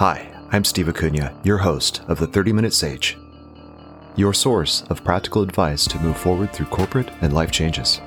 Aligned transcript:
Hi, 0.00 0.26
I'm 0.50 0.64
Steve 0.64 0.88
Acuna, 0.88 1.34
your 1.44 1.58
host 1.58 2.00
of 2.08 2.18
the 2.18 2.26
30 2.26 2.54
Minute 2.54 2.72
Sage, 2.72 3.18
your 4.16 4.32
source 4.32 4.82
of 4.88 5.04
practical 5.04 5.42
advice 5.42 5.86
to 5.88 6.00
move 6.00 6.16
forward 6.16 6.54
through 6.54 6.68
corporate 6.68 7.10
and 7.20 7.34
life 7.34 7.50
changes. 7.50 8.00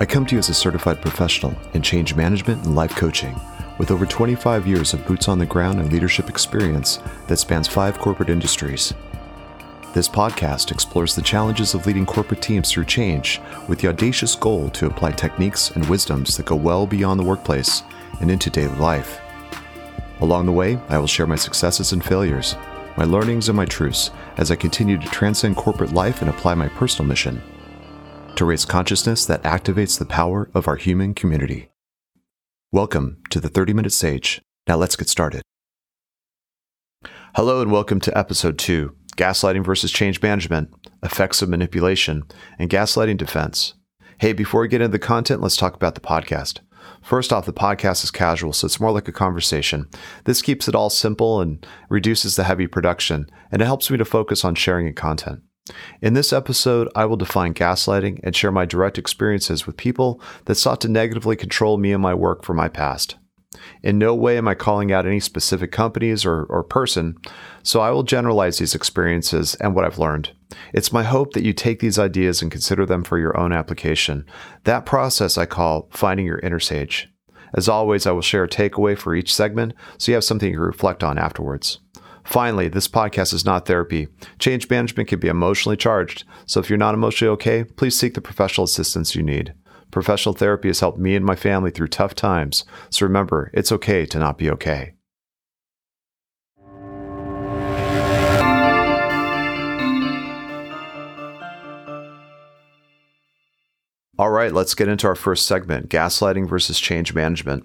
I 0.00 0.04
come 0.04 0.26
to 0.26 0.34
you 0.34 0.40
as 0.40 0.48
a 0.48 0.54
certified 0.54 1.00
professional 1.00 1.54
in 1.74 1.82
change 1.82 2.16
management 2.16 2.64
and 2.64 2.74
life 2.74 2.96
coaching 2.96 3.40
with 3.78 3.92
over 3.92 4.04
25 4.04 4.66
years 4.66 4.92
of 4.94 5.06
boots 5.06 5.28
on 5.28 5.38
the 5.38 5.46
ground 5.46 5.78
and 5.78 5.92
leadership 5.92 6.28
experience 6.28 6.98
that 7.28 7.36
spans 7.36 7.68
five 7.68 7.96
corporate 8.00 8.28
industries. 8.28 8.92
This 9.94 10.08
podcast 10.08 10.72
explores 10.72 11.14
the 11.14 11.22
challenges 11.22 11.74
of 11.74 11.86
leading 11.86 12.04
corporate 12.04 12.42
teams 12.42 12.72
through 12.72 12.86
change 12.86 13.40
with 13.68 13.78
the 13.78 13.86
audacious 13.90 14.34
goal 14.34 14.70
to 14.70 14.86
apply 14.86 15.12
techniques 15.12 15.70
and 15.70 15.88
wisdoms 15.88 16.36
that 16.36 16.46
go 16.46 16.56
well 16.56 16.84
beyond 16.84 17.20
the 17.20 17.24
workplace 17.24 17.84
and 18.20 18.28
into 18.28 18.50
daily 18.50 18.76
life. 18.78 19.20
Along 20.20 20.46
the 20.46 20.52
way, 20.52 20.76
I 20.88 20.98
will 20.98 21.06
share 21.06 21.28
my 21.28 21.36
successes 21.36 21.92
and 21.92 22.04
failures, 22.04 22.56
my 22.96 23.04
learnings 23.04 23.48
and 23.48 23.56
my 23.56 23.64
truths 23.64 24.10
as 24.36 24.50
I 24.50 24.56
continue 24.56 24.98
to 24.98 25.08
transcend 25.10 25.56
corporate 25.56 25.92
life 25.92 26.22
and 26.22 26.28
apply 26.28 26.54
my 26.54 26.68
personal 26.70 27.08
mission 27.08 27.40
to 28.34 28.44
raise 28.44 28.64
consciousness 28.64 29.26
that 29.26 29.42
activates 29.44 29.96
the 29.96 30.04
power 30.04 30.50
of 30.54 30.66
our 30.66 30.74
human 30.74 31.14
community. 31.14 31.70
Welcome 32.72 33.18
to 33.30 33.38
the 33.38 33.48
30 33.48 33.72
Minute 33.74 33.92
Sage. 33.92 34.42
Now 34.66 34.76
let's 34.76 34.96
get 34.96 35.08
started. 35.08 35.42
Hello, 37.36 37.62
and 37.62 37.70
welcome 37.70 38.00
to 38.00 38.18
episode 38.18 38.58
2 38.58 38.94
Gaslighting 39.16 39.64
versus 39.64 39.92
Change 39.92 40.20
Management, 40.20 40.70
Effects 41.02 41.42
of 41.42 41.48
Manipulation, 41.48 42.24
and 42.58 42.70
Gaslighting 42.70 43.18
Defense. 43.18 43.74
Hey, 44.18 44.32
before 44.32 44.62
we 44.62 44.68
get 44.68 44.80
into 44.80 44.90
the 44.90 44.98
content, 44.98 45.40
let's 45.40 45.56
talk 45.56 45.74
about 45.74 45.94
the 45.94 46.00
podcast. 46.00 46.58
First 47.02 47.32
off, 47.32 47.46
the 47.46 47.52
podcast 47.52 48.04
is 48.04 48.10
casual, 48.10 48.52
so 48.52 48.66
it's 48.66 48.80
more 48.80 48.92
like 48.92 49.08
a 49.08 49.12
conversation. 49.12 49.88
This 50.24 50.42
keeps 50.42 50.68
it 50.68 50.74
all 50.74 50.90
simple 50.90 51.40
and 51.40 51.66
reduces 51.88 52.36
the 52.36 52.44
heavy 52.44 52.66
production, 52.66 53.30
and 53.50 53.62
it 53.62 53.66
helps 53.66 53.90
me 53.90 53.98
to 53.98 54.04
focus 54.04 54.44
on 54.44 54.54
sharing 54.54 54.92
content. 54.94 55.42
In 56.00 56.14
this 56.14 56.32
episode, 56.32 56.88
I 56.94 57.04
will 57.04 57.16
define 57.16 57.54
gaslighting 57.54 58.20
and 58.22 58.34
share 58.34 58.52
my 58.52 58.64
direct 58.64 58.98
experiences 58.98 59.66
with 59.66 59.76
people 59.76 60.20
that 60.46 60.54
sought 60.54 60.80
to 60.82 60.88
negatively 60.88 61.36
control 61.36 61.76
me 61.76 61.92
and 61.92 62.02
my 62.02 62.14
work 62.14 62.44
for 62.44 62.54
my 62.54 62.68
past. 62.68 63.16
In 63.82 63.98
no 63.98 64.14
way 64.14 64.36
am 64.36 64.48
I 64.48 64.54
calling 64.54 64.92
out 64.92 65.06
any 65.06 65.20
specific 65.20 65.72
companies 65.72 66.24
or, 66.24 66.44
or 66.44 66.62
person, 66.62 67.16
so 67.62 67.80
I 67.80 67.90
will 67.90 68.02
generalize 68.02 68.58
these 68.58 68.74
experiences 68.74 69.54
and 69.56 69.74
what 69.74 69.84
I've 69.84 69.98
learned. 69.98 70.32
It's 70.72 70.92
my 70.92 71.02
hope 71.02 71.32
that 71.32 71.44
you 71.44 71.52
take 71.52 71.80
these 71.80 71.98
ideas 71.98 72.42
and 72.42 72.50
consider 72.50 72.84
them 72.84 73.04
for 73.04 73.18
your 73.18 73.36
own 73.38 73.52
application. 73.52 74.26
That 74.64 74.86
process 74.86 75.38
I 75.38 75.46
call 75.46 75.88
finding 75.92 76.26
your 76.26 76.40
inner 76.40 76.60
sage. 76.60 77.08
As 77.54 77.68
always, 77.68 78.06
I 78.06 78.10
will 78.10 78.22
share 78.22 78.44
a 78.44 78.48
takeaway 78.48 78.96
for 78.96 79.14
each 79.14 79.34
segment 79.34 79.72
so 79.96 80.12
you 80.12 80.14
have 80.16 80.24
something 80.24 80.52
to 80.52 80.60
reflect 80.60 81.02
on 81.02 81.18
afterwards. 81.18 81.80
Finally, 82.24 82.68
this 82.68 82.88
podcast 82.88 83.32
is 83.32 83.46
not 83.46 83.64
therapy. 83.64 84.06
Change 84.38 84.68
management 84.68 85.08
can 85.08 85.18
be 85.18 85.28
emotionally 85.28 85.78
charged, 85.78 86.24
so 86.44 86.60
if 86.60 86.68
you're 86.68 86.76
not 86.76 86.94
emotionally 86.94 87.32
okay, 87.32 87.64
please 87.64 87.98
seek 87.98 88.12
the 88.12 88.20
professional 88.20 88.66
assistance 88.66 89.14
you 89.14 89.22
need. 89.22 89.54
Professional 89.90 90.34
therapy 90.34 90.68
has 90.68 90.80
helped 90.80 90.98
me 90.98 91.16
and 91.16 91.24
my 91.24 91.34
family 91.34 91.70
through 91.70 91.88
tough 91.88 92.14
times, 92.14 92.64
so 92.90 93.06
remember, 93.06 93.50
it's 93.54 93.72
okay 93.72 94.04
to 94.06 94.18
not 94.18 94.38
be 94.38 94.50
okay. 94.50 94.94
All 104.18 104.30
right, 104.30 104.52
let's 104.52 104.74
get 104.74 104.88
into 104.88 105.06
our 105.06 105.14
first 105.14 105.46
segment, 105.46 105.90
gaslighting 105.90 106.48
versus 106.48 106.80
change 106.80 107.14
management. 107.14 107.64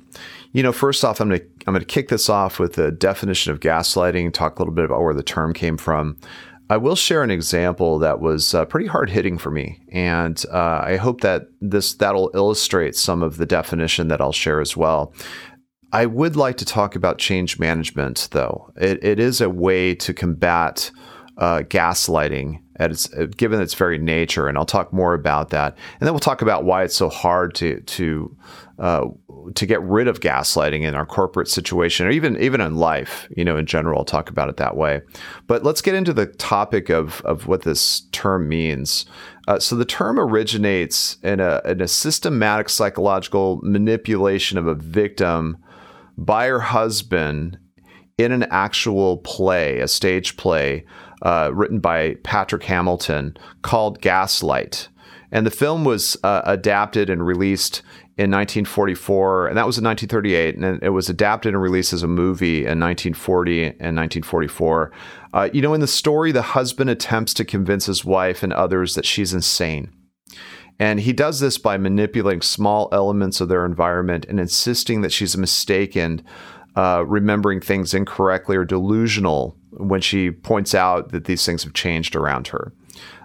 You 0.51 0.61
know, 0.61 0.71
first 0.71 1.03
off, 1.03 1.19
I'm 1.19 1.29
going 1.29 1.41
to 1.41 1.47
I'm 1.65 1.73
going 1.73 1.79
to 1.79 1.85
kick 1.85 2.09
this 2.09 2.29
off 2.29 2.59
with 2.59 2.73
the 2.73 2.91
definition 2.91 3.51
of 3.51 3.59
gaslighting, 3.59 4.31
talk 4.33 4.59
a 4.59 4.61
little 4.61 4.73
bit 4.73 4.85
about 4.85 5.01
where 5.01 5.15
the 5.15 5.23
term 5.23 5.53
came 5.53 5.77
from. 5.77 6.15
I 6.69 6.77
will 6.77 6.95
share 6.95 7.23
an 7.23 7.31
example 7.31 7.99
that 7.99 8.19
was 8.19 8.53
uh, 8.53 8.65
pretty 8.65 8.87
hard 8.87 9.09
hitting 9.09 9.37
for 9.37 9.51
me, 9.51 9.81
and 9.91 10.43
uh, 10.51 10.81
I 10.83 10.95
hope 10.95 11.21
that 11.21 11.47
this 11.59 11.93
that'll 11.93 12.31
illustrate 12.33 12.95
some 12.95 13.21
of 13.21 13.37
the 13.37 13.45
definition 13.45 14.07
that 14.07 14.21
I'll 14.21 14.31
share 14.31 14.61
as 14.61 14.77
well. 14.77 15.13
I 15.91 16.07
would 16.07 16.35
like 16.35 16.57
to 16.57 16.65
talk 16.65 16.95
about 16.95 17.19
change 17.19 17.59
management, 17.59 18.29
though. 18.31 18.71
It, 18.77 19.03
it 19.03 19.19
is 19.19 19.41
a 19.41 19.49
way 19.49 19.93
to 19.95 20.13
combat 20.13 20.89
uh, 21.37 21.59
gaslighting 21.59 22.61
at 22.77 22.91
its 22.91 23.07
given 23.37 23.61
its 23.61 23.73
very 23.73 23.97
nature, 23.97 24.47
and 24.47 24.57
I'll 24.57 24.65
talk 24.65 24.91
more 24.93 25.13
about 25.13 25.49
that. 25.49 25.77
And 25.99 26.07
then 26.07 26.13
we'll 26.13 26.19
talk 26.19 26.41
about 26.41 26.63
why 26.63 26.83
it's 26.83 26.95
so 26.95 27.09
hard 27.09 27.53
to 27.55 27.81
to 27.81 28.37
uh, 28.79 29.05
to 29.55 29.65
get 29.65 29.81
rid 29.81 30.07
of 30.07 30.19
gaslighting 30.19 30.81
in 30.81 30.95
our 30.95 31.05
corporate 31.05 31.47
situation, 31.47 32.07
or 32.07 32.11
even 32.11 32.41
even 32.41 32.61
in 32.61 32.75
life. 32.75 33.27
You 33.35 33.45
know, 33.45 33.57
in 33.57 33.65
general, 33.65 33.99
I'll 33.99 34.05
talk 34.05 34.29
about 34.29 34.49
it 34.49 34.57
that 34.57 34.75
way. 34.77 35.01
But 35.47 35.63
let's 35.63 35.81
get 35.81 35.95
into 35.95 36.13
the 36.13 36.25
topic 36.25 36.89
of 36.89 37.21
of 37.21 37.47
what 37.47 37.63
this 37.63 38.01
term 38.11 38.47
means. 38.47 39.05
Uh, 39.47 39.59
so 39.59 39.75
the 39.75 39.85
term 39.85 40.19
originates 40.19 41.17
in 41.23 41.39
a 41.39 41.61
in 41.65 41.81
a 41.81 41.87
systematic 41.87 42.69
psychological 42.69 43.59
manipulation 43.63 44.57
of 44.57 44.67
a 44.67 44.75
victim 44.75 45.57
by 46.17 46.47
her 46.47 46.59
husband 46.59 47.57
in 48.17 48.31
an 48.31 48.43
actual 48.43 49.17
play, 49.17 49.79
a 49.79 49.87
stage 49.87 50.37
play 50.37 50.85
uh, 51.23 51.49
written 51.53 51.79
by 51.79 52.15
Patrick 52.23 52.63
Hamilton 52.63 53.35
called 53.61 54.01
Gaslight. 54.01 54.89
And 55.31 55.47
the 55.47 55.51
film 55.51 55.83
was 55.83 56.15
uh, 56.23 56.43
adapted 56.45 57.09
and 57.09 57.25
released 57.25 57.81
in 58.15 58.29
1944, 58.29 59.47
and 59.47 59.57
that 59.57 59.65
was 59.65 59.79
in 59.79 59.83
1938, 59.83 60.55
and 60.55 60.83
it 60.83 60.89
was 60.89 61.09
adapted 61.09 61.53
and 61.53 61.61
released 61.61 61.93
as 61.93 62.03
a 62.03 62.07
movie 62.07 62.57
in 62.57 62.79
1940 62.79 63.63
and 63.63 63.97
1944. 63.97 64.91
Uh, 65.33 65.49
you 65.51 65.63
know, 65.63 65.73
in 65.73 65.81
the 65.81 65.87
story, 65.87 66.31
the 66.31 66.43
husband 66.43 66.91
attempts 66.91 67.33
to 67.33 67.43
convince 67.43 67.87
his 67.87 68.05
wife 68.05 68.43
and 68.43 68.53
others 68.53 68.93
that 68.93 69.05
she's 69.05 69.33
insane. 69.33 69.91
And 70.79 70.99
he 70.99 71.13
does 71.13 71.39
this 71.39 71.57
by 71.57 71.77
manipulating 71.77 72.41
small 72.41 72.87
elements 72.91 73.41
of 73.41 73.49
their 73.49 73.65
environment 73.65 74.25
and 74.29 74.39
insisting 74.39 75.01
that 75.01 75.11
she's 75.11 75.35
mistaken, 75.35 76.23
uh, 76.75 77.03
remembering 77.07 77.61
things 77.61 77.95
incorrectly 77.95 78.55
or 78.55 78.65
delusional 78.65 79.57
when 79.71 80.01
she 80.01 80.29
points 80.29 80.75
out 80.75 81.11
that 81.11 81.25
these 81.25 81.45
things 81.45 81.63
have 81.63 81.73
changed 81.73 82.15
around 82.15 82.47
her. 82.49 82.73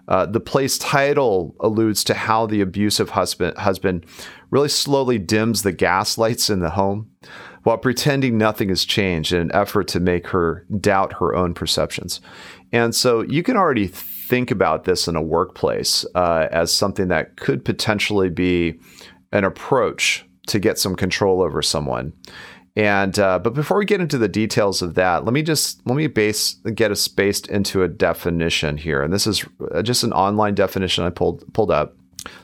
Uh, 0.09 0.27
the 0.27 0.41
play's 0.41 0.79
title 0.79 1.55
alludes 1.61 2.03
to 2.03 2.15
how 2.15 2.47
the 2.47 2.61
abusive 2.61 3.11
husband, 3.11 3.57
husband 3.59 4.05
really 4.51 4.69
slowly 4.69 5.19
dims 5.19 5.63
the 5.63 5.73
gas 5.73 6.17
lights 6.17 6.49
in 6.49 6.61
the 6.61 6.71
home 6.71 7.11
while 7.63 7.77
pretending 7.77 8.39
nothing 8.39 8.71
has 8.71 8.85
changed 8.85 9.33
in 9.33 9.41
an 9.41 9.51
effort 9.53 9.87
to 9.89 10.01
make 10.01 10.29
her 10.29 10.67
doubt 10.81 11.13
her 11.15 11.35
own 11.35 11.53
perceptions. 11.53 12.21
And 12.73 12.95
so 12.95 13.21
you 13.21 13.43
can 13.43 13.57
already 13.57 13.87
think 13.87 14.51
about 14.51 14.85
this 14.85 15.09
in 15.09 15.17
a 15.17 15.23
workplace 15.23 16.07
uh, 16.15 16.49
as 16.51 16.73
something 16.73 17.09
that 17.09 17.37
could 17.37 17.65
potentially 17.65 18.31
be 18.31 18.81
an 19.33 19.45
approach 19.45 20.25
to 20.47 20.59
get 20.59 20.79
some 20.79 20.97
control 20.97 21.43
over 21.43 21.61
someone. 21.61 22.13
And 22.79 23.19
uh, 23.19 23.41
but 23.41 23.55
before 23.55 23.77
we 23.77 23.85
get 23.85 24.01
into 24.01 24.19
the 24.19 24.29
details 24.29 24.83
of 24.83 24.95
that, 24.95 25.25
let 25.25 25.35
me 25.35 25.43
just 25.43 25.85
let 25.85 25.97
me 25.97 26.07
base 26.07 26.55
get 26.77 26.93
us 26.93 27.09
based 27.09 27.49
into 27.49 27.83
a 27.83 27.89
definition 27.89 28.77
here. 28.77 29.03
And 29.03 29.13
this 29.13 29.27
is 29.27 29.45
uh, 29.75 29.83
just 29.83 30.05
an 30.05 30.13
online 30.13 30.55
definition 30.55 31.03
I 31.03 31.11
pulled 31.11 31.43
pulled 31.53 31.73
up. 31.73 31.97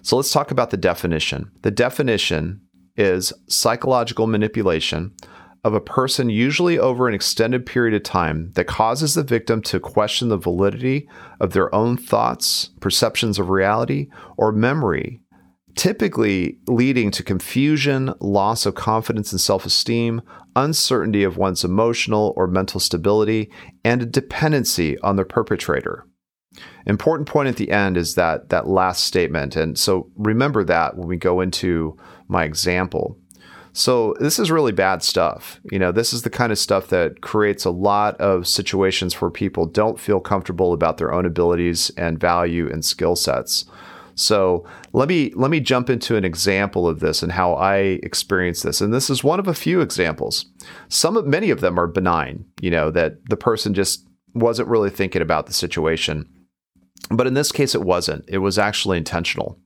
So 0.02 0.16
let's 0.16 0.32
talk 0.32 0.50
about 0.50 0.70
the 0.70 0.76
definition. 0.76 1.52
The 1.62 1.70
definition 1.70 2.60
is 2.96 3.32
psychological 3.48 4.26
manipulation 4.26 5.14
of 5.62 5.72
a 5.72 5.80
person, 5.80 6.28
usually 6.28 6.80
over 6.80 7.06
an 7.06 7.14
extended 7.14 7.64
period 7.64 7.94
of 7.94 8.02
time, 8.02 8.52
that 8.54 8.66
causes 8.66 9.14
the 9.14 9.22
victim 9.22 9.62
to 9.62 9.80
question 9.80 10.28
the 10.28 10.36
validity 10.36 11.08
of 11.40 11.52
their 11.52 11.72
own 11.72 11.96
thoughts, 11.96 12.70
perceptions 12.80 13.38
of 13.38 13.48
reality, 13.50 14.08
or 14.36 14.52
memory 14.52 15.20
typically 15.74 16.58
leading 16.66 17.10
to 17.12 17.22
confusion, 17.22 18.14
loss 18.20 18.66
of 18.66 18.74
confidence 18.74 19.32
and 19.32 19.40
self 19.40 19.66
esteem, 19.66 20.22
uncertainty 20.56 21.24
of 21.24 21.36
one's 21.36 21.64
emotional 21.64 22.32
or 22.36 22.46
mental 22.46 22.80
stability, 22.80 23.50
and 23.84 24.02
a 24.02 24.06
dependency 24.06 24.98
on 25.00 25.16
the 25.16 25.24
perpetrator. 25.24 26.06
Important 26.86 27.28
point 27.28 27.48
at 27.48 27.56
the 27.56 27.70
end 27.70 27.96
is 27.96 28.14
that 28.14 28.50
that 28.50 28.68
last 28.68 29.04
statement. 29.04 29.56
And 29.56 29.78
so 29.78 30.10
remember 30.16 30.62
that 30.64 30.96
when 30.96 31.08
we 31.08 31.16
go 31.16 31.40
into 31.40 31.96
my 32.28 32.44
example. 32.44 33.18
So 33.72 34.14
this 34.20 34.38
is 34.38 34.52
really 34.52 34.70
bad 34.70 35.02
stuff. 35.02 35.58
You 35.72 35.80
know, 35.80 35.90
this 35.90 36.12
is 36.12 36.22
the 36.22 36.30
kind 36.30 36.52
of 36.52 36.58
stuff 36.58 36.88
that 36.88 37.22
creates 37.22 37.64
a 37.64 37.70
lot 37.70 38.16
of 38.20 38.46
situations 38.46 39.20
where 39.20 39.32
people 39.32 39.66
don't 39.66 39.98
feel 39.98 40.20
comfortable 40.20 40.72
about 40.72 40.98
their 40.98 41.12
own 41.12 41.26
abilities 41.26 41.90
and 41.96 42.20
value 42.20 42.70
and 42.70 42.84
skill 42.84 43.16
sets. 43.16 43.64
So 44.14 44.64
let 44.92 45.08
me 45.08 45.32
let 45.34 45.50
me 45.50 45.60
jump 45.60 45.90
into 45.90 46.16
an 46.16 46.24
example 46.24 46.86
of 46.86 47.00
this 47.00 47.22
and 47.22 47.32
how 47.32 47.54
I 47.54 47.76
experience 48.02 48.62
this. 48.62 48.80
And 48.80 48.92
this 48.92 49.10
is 49.10 49.24
one 49.24 49.40
of 49.40 49.48
a 49.48 49.54
few 49.54 49.80
examples. 49.80 50.46
Some 50.88 51.16
of 51.16 51.26
many 51.26 51.50
of 51.50 51.60
them 51.60 51.78
are 51.78 51.86
benign, 51.86 52.44
you 52.60 52.70
know, 52.70 52.90
that 52.90 53.24
the 53.28 53.36
person 53.36 53.74
just 53.74 54.06
wasn't 54.34 54.68
really 54.68 54.90
thinking 54.90 55.22
about 55.22 55.46
the 55.46 55.52
situation. 55.52 56.28
But 57.10 57.26
in 57.26 57.34
this 57.34 57.52
case, 57.52 57.74
it 57.74 57.82
wasn't. 57.82 58.24
It 58.28 58.38
was 58.38 58.58
actually 58.58 58.96
intentional. 58.96 59.58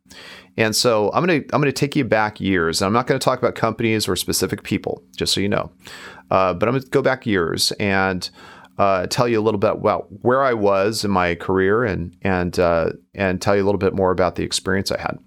And 0.57 0.75
so 0.75 1.11
I'm 1.13 1.25
gonna 1.25 1.41
I'm 1.53 1.61
gonna 1.61 1.73
take 1.73 1.95
you 1.95 2.05
back 2.05 2.41
years. 2.41 2.81
And 2.81 2.87
I'm 2.87 2.93
not 2.93 3.07
going 3.07 3.19
to 3.19 3.25
talk 3.25 3.39
about 3.39 3.55
companies 3.55 4.09
or 4.09 4.17
specific 4.17 4.65
people, 4.65 5.03
just 5.17 5.33
so 5.33 5.41
you 5.41 5.49
know. 5.49 5.71
Uh, 6.31 6.53
but 6.53 6.69
I'm 6.69 6.75
going 6.75 6.83
to 6.83 6.91
go 6.91 7.01
back 7.01 7.27
years 7.27 7.73
and 7.73 8.29
uh, 8.79 9.07
tell 9.09 9.27
you 9.27 9.41
a 9.41 9.43
little 9.43 9.59
bit 9.59 9.73
about 9.73 10.07
where 10.23 10.43
I 10.43 10.55
was 10.55 11.05
in 11.05 11.11
my 11.11 11.35
career 11.35 11.85
and 11.85 12.17
and 12.23 12.59
uh, 12.59 12.91
and 13.15 13.43
tell 13.43 13.57
you 13.57 13.63
a 13.63 13.67
little 13.67 13.79
bit 13.79 13.95
more 13.95 14.13
about 14.13 14.37
the 14.37 14.45
experience 14.45 14.93
I 14.93 15.01
had. 15.01 15.19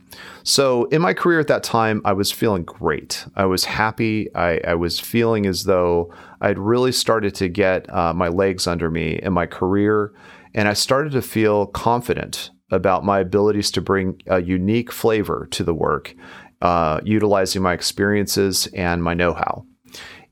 So 0.44 0.86
in 0.86 1.02
my 1.02 1.14
career 1.14 1.40
at 1.40 1.48
that 1.48 1.64
time, 1.64 2.02
I 2.06 2.14
was 2.14 2.32
feeling 2.32 2.64
great. 2.64 3.26
I 3.36 3.46
was 3.46 3.66
happy. 3.66 4.34
I, 4.36 4.60
I 4.66 4.76
was 4.76 5.00
feeling 5.00 5.46
as 5.46 5.66
though 5.66 6.14
I'd 6.40 6.60
really 6.60 6.92
started 6.92 7.36
to 7.36 7.50
get 7.50 7.92
uh, 7.94 8.14
my 8.14 8.30
legs 8.30 8.68
under 8.68 8.90
me 8.90 9.20
in 9.22 9.34
my 9.34 9.46
career, 9.46 10.14
and 10.54 10.68
I 10.68 10.74
started 10.74 11.12
to 11.14 11.22
feel 11.22 11.68
confident 11.68 12.52
about 12.72 13.04
my 13.04 13.20
abilities 13.20 13.70
to 13.72 13.82
bring 13.82 14.22
a 14.28 14.42
unique 14.42 14.94
flavor 14.94 15.48
to 15.52 15.64
the 15.64 15.74
work, 15.74 16.16
uh, 16.62 17.02
utilizing 17.04 17.62
my 17.62 17.74
experiences 17.74 18.68
and 18.68 19.04
my 19.04 19.14
know-how 19.14 19.66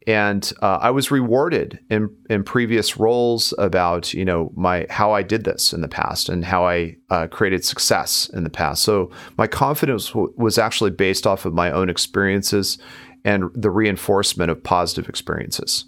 and 0.10 0.52
uh, 0.64 0.80
I 0.82 0.90
was 0.90 1.12
rewarded 1.12 1.78
in 1.92 2.10
in 2.32 2.44
previous 2.44 2.98
roles 2.98 3.54
about 3.60 4.12
you 4.12 4.26
know 4.26 4.52
my 4.56 4.88
how 4.90 5.12
I 5.12 5.22
did 5.22 5.44
this 5.44 5.72
in 5.72 5.82
the 5.82 5.88
past 5.88 6.30
and 6.30 6.44
how 6.44 6.66
I 6.66 6.96
uh, 7.12 7.28
created 7.28 7.64
success 7.64 8.28
in 8.34 8.44
the 8.44 8.50
past. 8.50 8.82
So 8.82 9.12
my 9.38 9.46
confidence 9.46 10.08
w- 10.08 10.34
was 10.36 10.58
actually 10.58 10.90
based 10.90 11.28
off 11.28 11.46
of 11.46 11.54
my 11.54 11.70
own 11.70 11.90
experiences 11.90 12.80
and 13.24 13.52
the 13.54 13.70
reinforcement 13.70 14.50
of 14.50 14.64
positive 14.64 15.08
experiences. 15.08 15.86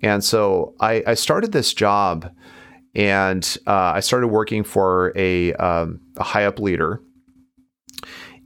And 0.00 0.22
so 0.22 0.74
I, 0.78 1.02
I 1.04 1.14
started 1.14 1.50
this 1.50 1.74
job, 1.74 2.30
and 2.94 3.56
uh, 3.66 3.92
I 3.96 4.00
started 4.00 4.28
working 4.28 4.62
for 4.62 5.12
a, 5.16 5.54
um, 5.54 6.00
a 6.18 6.22
high 6.22 6.44
up 6.44 6.60
leader. 6.60 7.02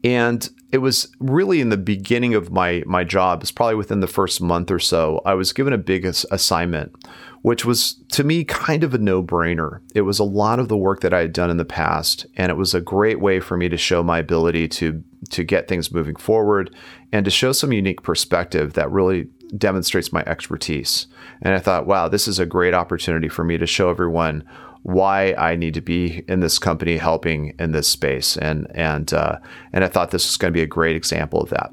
And 0.03 0.49
it 0.73 0.79
was 0.79 1.09
really 1.19 1.61
in 1.61 1.71
the 1.71 1.77
beginning 1.77 2.35
of 2.35 2.51
my 2.51 2.83
my 2.87 3.05
job. 3.05 3.43
It's 3.43 3.51
probably 3.51 3.75
within 3.75 4.01
the 4.01 4.07
first 4.07 4.41
month 4.41 4.71
or 4.71 4.79
so. 4.79 5.21
I 5.25 5.35
was 5.35 5.53
given 5.53 5.73
a 5.73 5.79
big 5.79 6.05
assignment, 6.05 6.95
which 7.43 7.65
was 7.65 7.95
to 8.13 8.25
me 8.25 8.45
kind 8.45 8.85
of 8.85 8.95
a 8.95 8.99
no 8.99 9.23
brainer. 9.23 9.81
It 9.95 10.03
was 10.03 10.19
a 10.19 10.25
lot 10.25 10.59
of 10.61 10.69
the 10.69 10.77
work 10.77 11.01
that 11.01 11.13
I 11.13 11.21
had 11.21 11.33
done 11.33 11.51
in 11.51 11.57
the 11.57 11.65
past, 11.65 12.27
and 12.37 12.51
it 12.51 12.57
was 12.57 12.75
a 12.75 12.81
great 12.81 13.21
way 13.21 13.41
for 13.41 13.57
me 13.57 13.69
to 13.69 13.77
show 13.77 14.03
my 14.03 14.19
ability 14.19 14.69
to 14.69 15.03
to 15.31 15.45
get 15.45 15.69
things 15.69 15.93
moving 15.93 16.17
forward 16.17 16.75
and 17.13 17.25
to 17.25 17.31
show 17.31 17.53
some 17.53 17.73
unique 17.73 18.03
perspective 18.03 18.75
that 18.75 18.91
really 18.91 19.29
demonstrates 19.57 20.13
my 20.13 20.23
expertise. 20.27 21.09
And 21.43 21.55
I 21.55 21.59
thought, 21.59 21.87
wow, 21.87 22.09
this 22.09 22.29
is 22.29 22.39
a 22.39 22.47
great 22.47 22.75
opportunity 22.75 23.29
for 23.29 23.45
me 23.45 23.59
to 23.59 23.67
show 23.67 23.91
everyone 23.91 24.45
why 24.83 25.35
I 25.35 25.57
need 25.57 25.75
to 25.75 25.81
be 25.81 26.25
in 26.29 26.41
this 26.41 26.59
company 26.59 26.97
helping 26.97 27.55
in 27.59 27.73
this 27.73 27.89
space. 27.89 28.37
And 28.37 28.67
and 28.75 29.13
uh, 29.13 29.39
and 29.73 29.85
I 29.85 29.89
thought 29.89 30.11
this 30.11 30.27
was 30.27 30.37
going 30.37 30.53
to 30.53 30.57
be 30.57 30.63
a 30.63 30.67
great 30.67 30.97
example 30.97 31.41
of 31.41 31.51
that. 31.51 31.71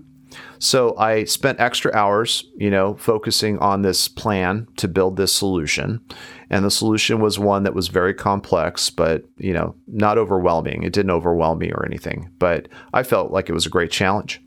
So 0.60 0.98
I 0.98 1.24
spent 1.26 1.60
extra 1.60 1.94
hours, 1.94 2.46
you 2.56 2.70
know, 2.70 2.96
focusing 2.96 3.60
on 3.60 3.82
this 3.82 4.08
plan 4.08 4.68
to 4.78 4.88
build 4.88 5.16
this 5.16 5.34
solution. 5.34 6.02
And 6.50 6.66
the 6.66 6.72
solution 6.72 7.20
was 7.20 7.38
one 7.38 7.64
that 7.64 7.76
was 7.76 7.90
very 7.90 8.14
complex, 8.14 8.90
but, 8.90 9.24
you 9.38 9.54
know, 9.54 9.76
not 9.88 10.18
overwhelming. 10.18 10.84
It 10.84 10.94
didn't 10.94 11.12
overwhelm 11.12 11.60
me 11.60 11.72
or 11.72 11.86
anything, 11.86 12.32
but 12.40 12.68
I 12.94 13.04
felt 13.04 13.32
like 13.32 13.50
it 13.50 13.54
was 13.54 13.66
a 13.66 13.72
great 13.72 13.92
challenge. 13.92 14.42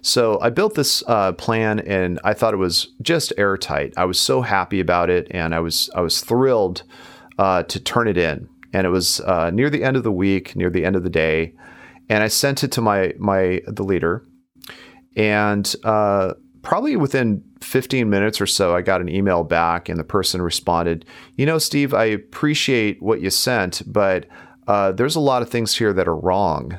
So 0.00 0.40
I 0.40 0.50
built 0.50 0.74
this 0.74 1.02
uh, 1.06 1.32
plan 1.32 1.80
and 1.80 2.18
I 2.24 2.32
thought 2.34 2.54
it 2.54 2.58
was 2.58 2.88
just 3.02 3.32
airtight. 3.36 3.92
I 3.96 4.06
was 4.06 4.18
so 4.18 4.40
happy 4.40 4.80
about 4.80 5.10
it 5.10 5.28
and 5.30 5.54
I 5.54 5.60
was 5.60 5.90
I 5.94 6.00
was 6.00 6.22
thrilled 6.22 6.84
uh, 7.38 7.62
to 7.64 7.80
turn 7.80 8.08
it 8.08 8.18
in. 8.18 8.48
And 8.72 8.86
it 8.86 8.90
was 8.90 9.20
uh, 9.20 9.50
near 9.50 9.70
the 9.70 9.82
end 9.82 9.96
of 9.96 10.02
the 10.02 10.12
week, 10.12 10.54
near 10.54 10.70
the 10.70 10.84
end 10.84 10.96
of 10.96 11.02
the 11.02 11.10
day, 11.10 11.54
and 12.08 12.22
I 12.22 12.28
sent 12.28 12.64
it 12.64 12.72
to 12.72 12.80
my 12.80 13.14
my 13.18 13.62
the 13.66 13.82
leader. 13.82 14.26
And 15.16 15.74
uh, 15.84 16.34
probably 16.62 16.96
within 16.96 17.42
15 17.60 18.08
minutes 18.08 18.40
or 18.40 18.46
so, 18.46 18.76
I 18.76 18.82
got 18.82 19.00
an 19.00 19.08
email 19.08 19.42
back, 19.42 19.88
and 19.88 19.98
the 19.98 20.04
person 20.04 20.42
responded, 20.42 21.06
"You 21.36 21.46
know, 21.46 21.58
Steve, 21.58 21.94
I 21.94 22.04
appreciate 22.04 23.02
what 23.02 23.22
you 23.22 23.30
sent, 23.30 23.82
but 23.90 24.26
uh, 24.66 24.92
there's 24.92 25.16
a 25.16 25.20
lot 25.20 25.40
of 25.40 25.48
things 25.48 25.76
here 25.76 25.94
that 25.94 26.08
are 26.08 26.16
wrong." 26.16 26.78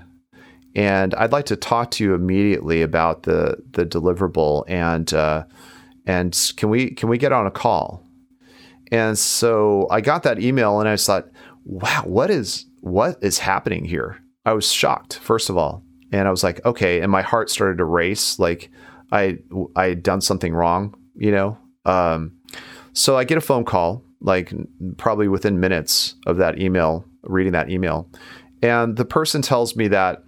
And 0.75 1.15
I'd 1.15 1.31
like 1.31 1.47
to 1.47 1.55
talk 1.55 1.89
to 1.91 2.03
you 2.03 2.13
immediately 2.13 2.83
about 2.83 3.23
the 3.23 3.57
the 3.71 3.85
deliverable 3.85 4.63
and 4.67 5.11
uh, 5.11 5.45
and 6.05 6.53
can 6.55 6.69
we 6.69 6.91
can 6.91 7.09
we 7.09 7.17
get 7.17 7.31
on 7.31 7.47
a 7.47 7.51
call? 7.51 8.05
And 8.91 9.17
so 9.17 9.87
I 9.91 10.01
got 10.01 10.23
that 10.23 10.39
email 10.39 10.79
and 10.79 10.89
I 10.89 10.95
thought, 10.95 11.29
wow, 11.65 12.03
what 12.05 12.29
is 12.29 12.65
what 12.81 13.17
is 13.21 13.39
happening 13.39 13.85
here? 13.85 14.19
I 14.45 14.53
was 14.53 14.71
shocked, 14.71 15.19
first 15.19 15.49
of 15.49 15.57
all. 15.57 15.83
And 16.11 16.27
I 16.27 16.31
was 16.31 16.43
like, 16.43 16.65
okay, 16.65 17.01
and 17.01 17.11
my 17.11 17.21
heart 17.21 17.49
started 17.49 17.77
to 17.77 17.85
race 17.85 18.39
like 18.39 18.71
I 19.11 19.39
I 19.75 19.85
had 19.85 20.03
done 20.03 20.21
something 20.21 20.53
wrong, 20.53 20.95
you 21.15 21.31
know? 21.31 21.57
Um, 21.85 22.37
so 22.93 23.17
I 23.17 23.23
get 23.23 23.37
a 23.37 23.41
phone 23.41 23.65
call 23.65 24.03
like 24.21 24.53
probably 24.97 25.27
within 25.27 25.59
minutes 25.59 26.15
of 26.25 26.37
that 26.37 26.59
email, 26.59 27.05
reading 27.23 27.53
that 27.53 27.69
email. 27.69 28.09
And 28.61 28.97
the 28.97 29.05
person 29.05 29.41
tells 29.41 29.75
me 29.75 29.87
that 29.89 30.23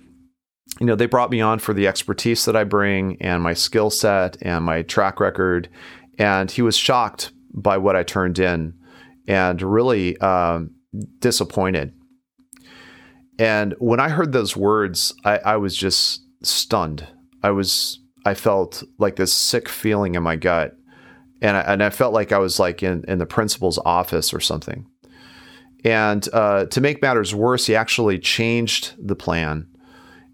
you 0.79 0.85
know, 0.85 0.95
they 0.95 1.05
brought 1.05 1.29
me 1.29 1.41
on 1.41 1.59
for 1.59 1.73
the 1.73 1.87
expertise 1.87 2.45
that 2.45 2.55
I 2.55 2.63
bring 2.63 3.21
and 3.21 3.43
my 3.43 3.53
skill 3.53 3.89
set 3.89 4.37
and 4.41 4.63
my 4.63 4.83
track 4.83 5.19
record. 5.19 5.69
And 6.17 6.49
he 6.49 6.61
was 6.61 6.77
shocked 6.77 7.31
by 7.53 7.77
what 7.77 7.95
I 7.95 8.03
turned 8.03 8.39
in 8.39 8.73
and 9.27 9.61
really 9.61 10.17
um, 10.17 10.71
disappointed. 11.19 11.93
And 13.39 13.75
when 13.79 13.99
I 13.99 14.09
heard 14.09 14.31
those 14.31 14.55
words, 14.55 15.13
I, 15.25 15.37
I 15.37 15.57
was 15.57 15.75
just 15.75 16.21
stunned. 16.43 17.07
I 17.43 17.51
was, 17.51 17.99
I 18.25 18.33
felt 18.33 18.83
like 18.97 19.15
this 19.15 19.33
sick 19.33 19.67
feeling 19.67 20.15
in 20.15 20.23
my 20.23 20.35
gut. 20.35 20.75
And 21.41 21.57
I, 21.57 21.61
and 21.61 21.83
I 21.83 21.89
felt 21.89 22.13
like 22.13 22.31
I 22.31 22.37
was 22.37 22.59
like 22.59 22.83
in, 22.83 23.03
in 23.07 23.17
the 23.17 23.25
principal's 23.25 23.79
office 23.79 24.33
or 24.33 24.39
something. 24.39 24.85
And 25.83 26.27
uh, 26.33 26.65
to 26.65 26.81
make 26.81 27.01
matters 27.01 27.33
worse, 27.33 27.65
he 27.65 27.75
actually 27.75 28.19
changed 28.19 28.93
the 28.99 29.15
plan 29.15 29.67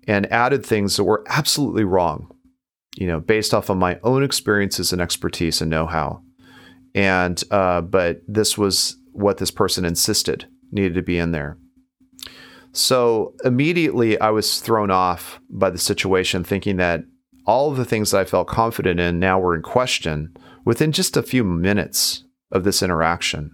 and 0.06 0.32
added 0.32 0.66
things 0.66 0.98
that 0.98 1.06
were 1.06 1.24
absolutely 1.28 1.86
wrong, 1.86 2.30
you 2.98 3.08
know, 3.08 3.22
based 3.22 3.54
off 3.54 3.70
of 3.70 3.78
my 3.78 4.00
own 4.04 4.24
experiences 4.24 4.92
and 4.92 5.02
expertise 5.02 5.62
and 5.62 5.72
know 5.72 5.86
how 5.86 6.22
and 6.96 7.44
uh, 7.52 7.82
but 7.82 8.22
this 8.28 8.58
was 8.58 8.98
what 9.12 9.38
this 9.38 9.52
person 9.52 9.86
insisted 9.86 10.48
needed 10.72 10.96
to 10.96 11.02
be 11.02 11.18
in 11.18 11.32
there. 11.32 11.58
So 12.72 13.34
immediately 13.44 14.20
I 14.20 14.30
was 14.30 14.60
thrown 14.60 14.92
off 14.92 15.40
by 15.50 15.70
the 15.70 15.78
situation, 15.78 16.44
thinking 16.44 16.78
that 16.78 17.04
all 17.46 17.72
of 17.72 17.78
the 17.78 17.86
things 17.86 18.12
that 18.12 18.22
I 18.22 18.26
felt 18.26 18.48
confident 18.48 19.00
in 19.00 19.20
now 19.20 19.40
were 19.40 19.56
in 19.56 19.62
question 19.62 20.36
within 20.66 20.92
just 20.92 21.18
a 21.18 21.24
few 21.24 21.44
minutes 21.44 22.24
of 22.52 22.64
this 22.64 22.84
interaction. 22.84 23.52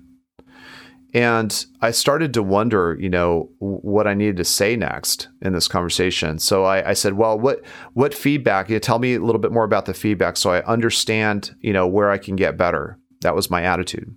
And 1.13 1.65
I 1.79 1.91
started 1.91 2.33
to 2.33 2.41
wonder, 2.41 2.97
you 2.99 3.09
know, 3.09 3.49
what 3.59 4.07
I 4.07 4.15
needed 4.15 4.37
to 4.37 4.43
say 4.43 4.75
next 4.75 5.27
in 5.43 5.53
this 5.53 5.67
conversation. 5.67 6.39
So 6.39 6.63
I, 6.63 6.89
I 6.89 6.93
said, 6.93 7.13
well, 7.13 7.39
what 7.39 7.63
what 7.93 8.15
feedback? 8.15 8.67
You 8.67 8.75
know, 8.75 8.79
tell 8.79 8.97
me 8.97 9.13
a 9.13 9.19
little 9.19 9.39
bit 9.39 9.51
more 9.51 9.63
about 9.63 9.85
the 9.85 9.93
feedback 9.93 10.37
so 10.37 10.49
I 10.49 10.63
understand, 10.63 11.55
you 11.61 11.71
know, 11.71 11.87
where 11.87 12.09
I 12.09 12.17
can 12.17 12.35
get 12.35 12.57
better. 12.57 12.97
That 13.23 13.35
was 13.35 13.49
my 13.49 13.63
attitude. 13.63 14.15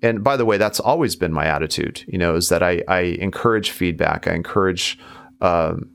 And 0.00 0.22
by 0.22 0.36
the 0.36 0.44
way, 0.44 0.56
that's 0.56 0.80
always 0.80 1.16
been 1.16 1.32
my 1.32 1.46
attitude, 1.46 2.04
you 2.06 2.18
know, 2.18 2.36
is 2.36 2.48
that 2.48 2.62
I, 2.62 2.82
I 2.88 3.00
encourage 3.00 3.70
feedback. 3.70 4.26
I 4.26 4.34
encourage, 4.34 4.98
um, 5.40 5.90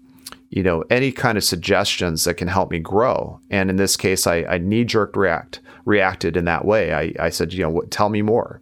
you 0.50 0.64
know, 0.64 0.84
any 0.90 1.12
kind 1.12 1.38
of 1.38 1.44
suggestions 1.44 2.24
that 2.26 2.36
can 2.36 2.48
help 2.48 2.72
me 2.72 2.80
grow. 2.80 3.40
And 3.50 3.70
in 3.70 3.78
this 3.78 3.98
case, 3.98 4.28
I, 4.28 4.44
I 4.44 4.58
knee 4.58 4.84
jerk 4.84 5.16
react, 5.16 5.62
reacted 5.86 6.38
in 6.38 6.46
that 6.46 6.66
way. 6.66 6.94
I, 6.94 7.14
I 7.20 7.30
said, 7.30 7.54
you 7.54 7.64
know, 7.64 7.70
what, 7.70 7.92
tell 7.92 8.10
me 8.10 8.22
more. 8.22 8.62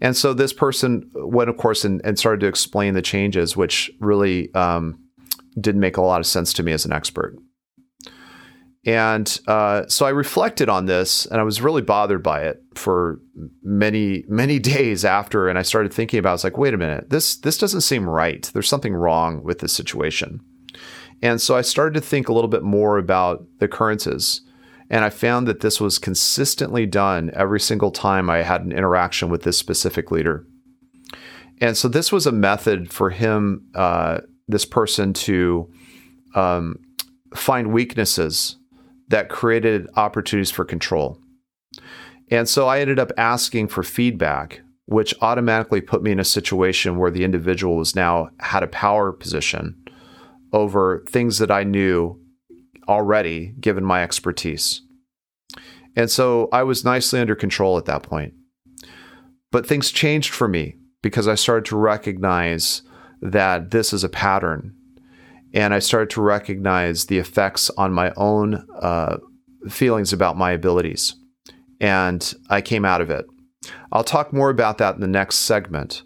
And 0.00 0.16
so 0.16 0.32
this 0.32 0.52
person 0.52 1.10
went, 1.14 1.50
of 1.50 1.56
course, 1.56 1.84
and, 1.84 2.00
and 2.04 2.18
started 2.18 2.40
to 2.40 2.46
explain 2.46 2.94
the 2.94 3.02
changes, 3.02 3.56
which 3.56 3.90
really 4.00 4.54
um, 4.54 4.98
didn't 5.60 5.80
make 5.80 5.96
a 5.96 6.02
lot 6.02 6.20
of 6.20 6.26
sense 6.26 6.52
to 6.54 6.62
me 6.62 6.72
as 6.72 6.84
an 6.84 6.92
expert. 6.92 7.36
And 8.88 9.38
uh, 9.46 9.86
so 9.86 10.06
I 10.06 10.10
reflected 10.10 10.70
on 10.70 10.86
this 10.86 11.26
and 11.26 11.38
I 11.38 11.44
was 11.44 11.60
really 11.60 11.82
bothered 11.82 12.22
by 12.22 12.44
it 12.44 12.62
for 12.74 13.20
many, 13.62 14.24
many 14.28 14.58
days 14.76 15.04
after. 15.04 15.46
And 15.46 15.58
I 15.58 15.62
started 15.62 15.92
thinking 15.92 16.18
about 16.18 16.30
it. 16.30 16.32
I 16.32 16.34
was 16.36 16.44
like, 16.44 16.56
wait 16.56 16.72
a 16.72 16.78
minute, 16.78 17.10
this, 17.10 17.36
this 17.36 17.58
doesn't 17.58 17.82
seem 17.82 18.08
right. 18.08 18.50
There's 18.54 18.66
something 18.66 18.94
wrong 18.94 19.42
with 19.42 19.58
this 19.58 19.74
situation. 19.74 20.40
And 21.20 21.38
so 21.38 21.54
I 21.54 21.60
started 21.60 22.00
to 22.00 22.06
think 22.06 22.30
a 22.30 22.32
little 22.32 22.48
bit 22.48 22.62
more 22.62 22.96
about 22.96 23.44
the 23.58 23.66
occurrences. 23.66 24.40
And 24.88 25.04
I 25.04 25.10
found 25.10 25.46
that 25.48 25.60
this 25.60 25.82
was 25.82 25.98
consistently 25.98 26.86
done 26.86 27.30
every 27.34 27.60
single 27.60 27.90
time 27.90 28.30
I 28.30 28.38
had 28.38 28.62
an 28.62 28.72
interaction 28.72 29.28
with 29.28 29.42
this 29.42 29.58
specific 29.58 30.10
leader. 30.10 30.46
And 31.60 31.76
so 31.76 31.88
this 31.88 32.10
was 32.10 32.26
a 32.26 32.32
method 32.32 32.90
for 32.90 33.10
him, 33.10 33.66
uh, 33.74 34.20
this 34.46 34.64
person, 34.64 35.12
to 35.12 35.70
um, 36.34 36.76
find 37.34 37.70
weaknesses 37.70 38.56
that 39.08 39.28
created 39.28 39.88
opportunities 39.96 40.50
for 40.50 40.64
control. 40.64 41.18
And 42.30 42.48
so 42.48 42.66
I 42.66 42.80
ended 42.80 42.98
up 42.98 43.12
asking 43.16 43.68
for 43.68 43.82
feedback 43.82 44.60
which 44.88 45.14
automatically 45.20 45.82
put 45.82 46.02
me 46.02 46.12
in 46.12 46.18
a 46.18 46.24
situation 46.24 46.96
where 46.96 47.10
the 47.10 47.22
individual 47.22 47.76
was 47.76 47.94
now 47.94 48.30
had 48.40 48.62
a 48.62 48.68
power 48.68 49.12
position 49.12 49.76
over 50.54 51.04
things 51.10 51.36
that 51.36 51.50
I 51.50 51.62
knew 51.62 52.18
already, 52.88 53.54
given 53.60 53.84
my 53.84 54.02
expertise. 54.02 54.80
And 55.94 56.10
so 56.10 56.48
I 56.52 56.62
was 56.62 56.86
nicely 56.86 57.20
under 57.20 57.34
control 57.34 57.76
at 57.76 57.84
that 57.84 58.02
point. 58.02 58.32
But 59.52 59.66
things 59.66 59.90
changed 59.90 60.32
for 60.32 60.48
me 60.48 60.76
because 61.02 61.28
I 61.28 61.34
started 61.34 61.66
to 61.66 61.76
recognize 61.76 62.80
that 63.20 63.70
this 63.70 63.92
is 63.92 64.04
a 64.04 64.08
pattern. 64.08 64.74
And 65.54 65.72
I 65.72 65.78
started 65.78 66.10
to 66.10 66.22
recognize 66.22 67.06
the 67.06 67.18
effects 67.18 67.70
on 67.70 67.92
my 67.92 68.12
own 68.16 68.66
uh, 68.80 69.18
feelings 69.68 70.12
about 70.12 70.36
my 70.36 70.52
abilities. 70.52 71.14
And 71.80 72.34
I 72.50 72.60
came 72.60 72.84
out 72.84 73.00
of 73.00 73.10
it. 73.10 73.26
I'll 73.92 74.04
talk 74.04 74.32
more 74.32 74.50
about 74.50 74.78
that 74.78 74.94
in 74.94 75.00
the 75.00 75.06
next 75.06 75.36
segment. 75.36 76.02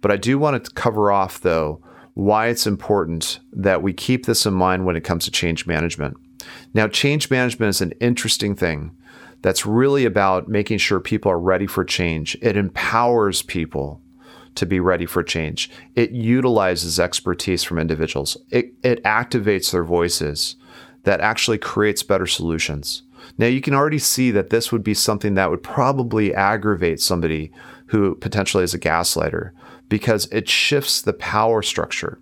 But 0.00 0.10
I 0.10 0.16
do 0.16 0.38
want 0.38 0.62
to 0.64 0.70
cover 0.72 1.10
off, 1.10 1.40
though, 1.40 1.82
why 2.14 2.48
it's 2.48 2.66
important 2.66 3.40
that 3.52 3.82
we 3.82 3.92
keep 3.92 4.26
this 4.26 4.46
in 4.46 4.54
mind 4.54 4.84
when 4.84 4.96
it 4.96 5.04
comes 5.04 5.24
to 5.24 5.30
change 5.30 5.66
management. 5.66 6.16
Now, 6.72 6.88
change 6.88 7.30
management 7.30 7.70
is 7.70 7.80
an 7.80 7.92
interesting 8.00 8.54
thing 8.54 8.96
that's 9.42 9.66
really 9.66 10.04
about 10.04 10.48
making 10.48 10.78
sure 10.78 11.00
people 11.00 11.30
are 11.30 11.38
ready 11.38 11.66
for 11.66 11.84
change. 11.84 12.36
It 12.40 12.56
empowers 12.56 13.42
people 13.42 14.00
to 14.54 14.66
be 14.66 14.80
ready 14.80 15.06
for 15.06 15.22
change. 15.22 15.70
It 15.94 16.10
utilizes 16.10 17.00
expertise 17.00 17.62
from 17.62 17.78
individuals. 17.78 18.36
It, 18.50 18.72
it 18.82 19.02
activates 19.04 19.72
their 19.72 19.84
voices 19.84 20.56
that 21.04 21.20
actually 21.20 21.58
creates 21.58 22.02
better 22.02 22.26
solutions. 22.26 23.02
Now, 23.38 23.46
you 23.46 23.60
can 23.60 23.74
already 23.74 23.98
see 23.98 24.30
that 24.32 24.50
this 24.50 24.70
would 24.70 24.84
be 24.84 24.94
something 24.94 25.34
that 25.34 25.50
would 25.50 25.62
probably 25.62 26.34
aggravate 26.34 27.00
somebody 27.00 27.52
who 27.86 28.14
potentially 28.16 28.64
is 28.64 28.74
a 28.74 28.78
gaslighter 28.78 29.50
because 29.88 30.26
it 30.30 30.48
shifts 30.48 31.02
the 31.02 31.12
power 31.12 31.62
structure. 31.62 32.18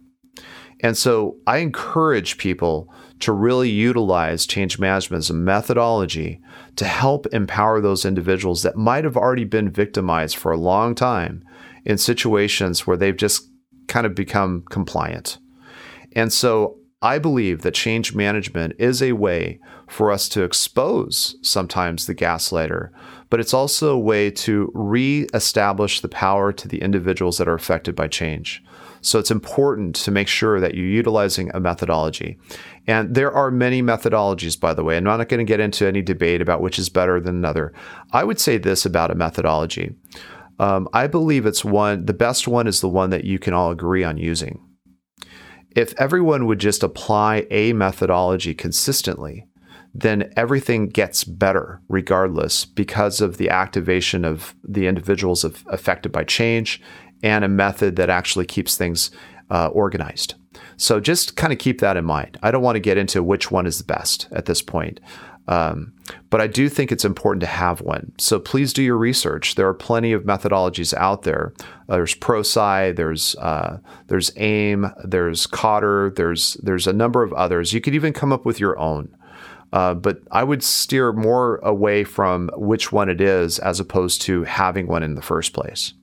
And 0.81 0.97
so 0.97 1.37
I 1.47 1.59
encourage 1.59 2.39
people 2.39 2.93
to 3.21 3.33
really 3.33 3.71
utilize 3.71 4.47
change 4.47 4.81
management 4.81 5.21
as 5.21 5.31
a 5.31 5.35
methodology 5.35 6.41
to 6.75 6.85
help 6.85 7.27
empower 7.33 7.81
those 7.81 8.05
individuals 8.05 8.63
that 8.63 8.77
might 8.77 9.05
have 9.05 9.17
already 9.17 9.45
been 9.45 9.71
victimized 9.71 10.37
for 10.37 10.51
a 10.51 10.57
long 10.57 10.97
time 10.97 11.45
in 11.85 11.99
situations 11.99 12.87
where 12.87 12.97
they've 12.97 13.17
just 13.17 13.49
kind 13.89 14.07
of 14.07 14.15
become 14.15 14.65
compliant. 14.71 15.39
And 16.15 16.33
so 16.33 16.79
I 17.01 17.19
believe 17.19 17.63
that 17.63 17.75
change 17.75 18.15
management 18.15 18.75
is 18.79 19.03
a 19.03 19.13
way 19.13 19.59
for 19.89 20.13
us 20.13 20.29
to 20.31 20.45
expose 20.45 21.37
sometimes 21.43 22.07
the 22.07 22.15
gaslighter, 22.15 22.91
but 23.29 23.41
it's 23.41 23.53
also 23.53 23.93
a 23.93 23.99
way 23.99 24.31
to 24.31 24.71
re-establish 24.73 26.01
the 26.01 26.09
power 26.09 26.53
to 26.53 26.69
the 26.69 26.81
individuals 26.81 27.39
that 27.39 27.49
are 27.49 27.55
affected 27.55 27.97
by 27.97 28.07
change. 28.07 28.63
So 29.01 29.19
it's 29.19 29.33
important 29.33 29.97
to 29.97 30.13
make 30.13 30.29
sure 30.29 30.61
that 30.61 30.75
you're 30.75 30.87
utilizing 30.87 31.51
a 31.53 31.59
methodology. 31.59 32.39
And 32.87 33.17
there 33.17 33.33
are 33.33 33.51
many 33.51 33.83
methodologies, 33.83 34.59
by 34.59 34.75
the 34.75 34.85
way. 34.85 34.97
I'm 34.97 35.03
not 35.03 35.29
going 35.29 35.45
to 35.45 35.45
get 35.45 35.59
into 35.59 35.89
any 35.89 36.03
debate 36.03 36.41
about 36.41 36.61
which 36.61 36.79
is 36.79 36.89
better 36.89 37.21
than 37.21 37.35
another. 37.35 37.73
I 38.13 38.23
would 38.23 38.39
say 38.39 38.59
this 38.59 38.87
about 38.87 39.11
a 39.11 39.17
methodology. 39.17 39.97
Um, 40.59 40.89
I 40.93 41.07
believe 41.07 41.47
it's 41.47 41.65
one, 41.65 42.07
the 42.07 42.15
best 42.15 42.47
one 42.47 42.67
is 42.67 42.81
the 42.81 42.89
one 42.89 43.11
that 43.11 43.25
you 43.25 43.39
can 43.39 43.55
all 43.55 43.71
agree 43.71 44.05
on 44.05 44.19
using 44.19 44.61
if 45.77 45.95
everyone 45.99 46.47
would 46.47 46.59
just 46.59 46.83
apply 46.83 47.47
a 47.51 47.73
methodology 47.73 48.55
consistently, 48.55 49.47
then 49.95 50.33
everything 50.37 50.89
gets 50.89 51.25
better 51.25 51.81
regardless 51.89 52.65
because 52.65 53.21
of 53.21 53.37
the 53.37 53.51
activation 53.51 54.25
of 54.25 54.55
the 54.65 54.87
individuals 54.87 55.45
affected 55.45 56.13
by 56.13 56.25
change 56.25 56.81
and 57.23 57.45
a 57.45 57.49
method 57.49 57.97
that 57.97 58.11
actually 58.11 58.47
keeps 58.47 58.77
things 58.77 59.11
uh, 59.51 59.69
organized. 59.69 60.35
So 60.77 60.99
just 60.99 61.37
kind 61.37 61.53
of 61.53 61.59
keep 61.59 61.81
that 61.81 61.97
in 61.97 62.05
mind. 62.05 62.39
I 62.43 62.51
don't 62.51 62.63
want 62.63 62.77
to 62.77 62.81
get 62.81 62.99
into 62.99 63.23
which 63.23 63.51
one 63.51 63.67
is 63.67 63.79
the 63.79 63.85
best 63.85 64.29
at 64.33 64.47
this 64.47 64.63
point. 64.63 64.99
Um, 65.49 65.93
but 66.31 66.41
I 66.41 66.47
do 66.47 66.69
think 66.69 66.93
it's 66.93 67.05
important 67.05 67.41
to 67.41 67.47
have 67.47 67.81
one. 67.81 68.13
So 68.19 68.39
please 68.39 68.73
do 68.73 68.83
your 68.83 68.97
research. 68.97 69.55
There 69.55 69.69
are 69.69 69.75
plenty 69.75 70.13
of 70.13 70.23
methodologies 70.23 70.95
out 70.95 71.23
there. 71.23 71.53
Uh, 71.89 71.97
there's 71.97 72.15
Prosci, 72.15 72.95
there's 72.95 73.35
uh, 73.37 73.79
there's 74.07 74.31
AIM, 74.37 74.93
there's 75.05 75.47
Kotter, 75.47 76.15
there's 76.15 76.55
there's 76.63 76.87
a 76.87 76.93
number 76.93 77.23
of 77.23 77.33
others. 77.33 77.73
You 77.73 77.81
could 77.81 77.95
even 77.95 78.13
come 78.13 78.33
up 78.33 78.45
with 78.45 78.61
your 78.61 78.79
own. 78.79 79.15
Uh, 79.73 79.95
but 79.95 80.21
I 80.31 80.45
would 80.45 80.63
steer 80.63 81.13
more 81.13 81.57
away 81.59 82.05
from 82.05 82.51
which 82.55 82.93
one 82.93 83.09
it 83.09 83.23
is 83.23 83.59
as 83.59 83.81
opposed 83.81 84.21
to 84.23 84.45
having 84.45 84.87
one 84.87 85.03
in 85.03 85.15
the 85.15 85.23
first 85.23 85.55
place. 85.55 85.95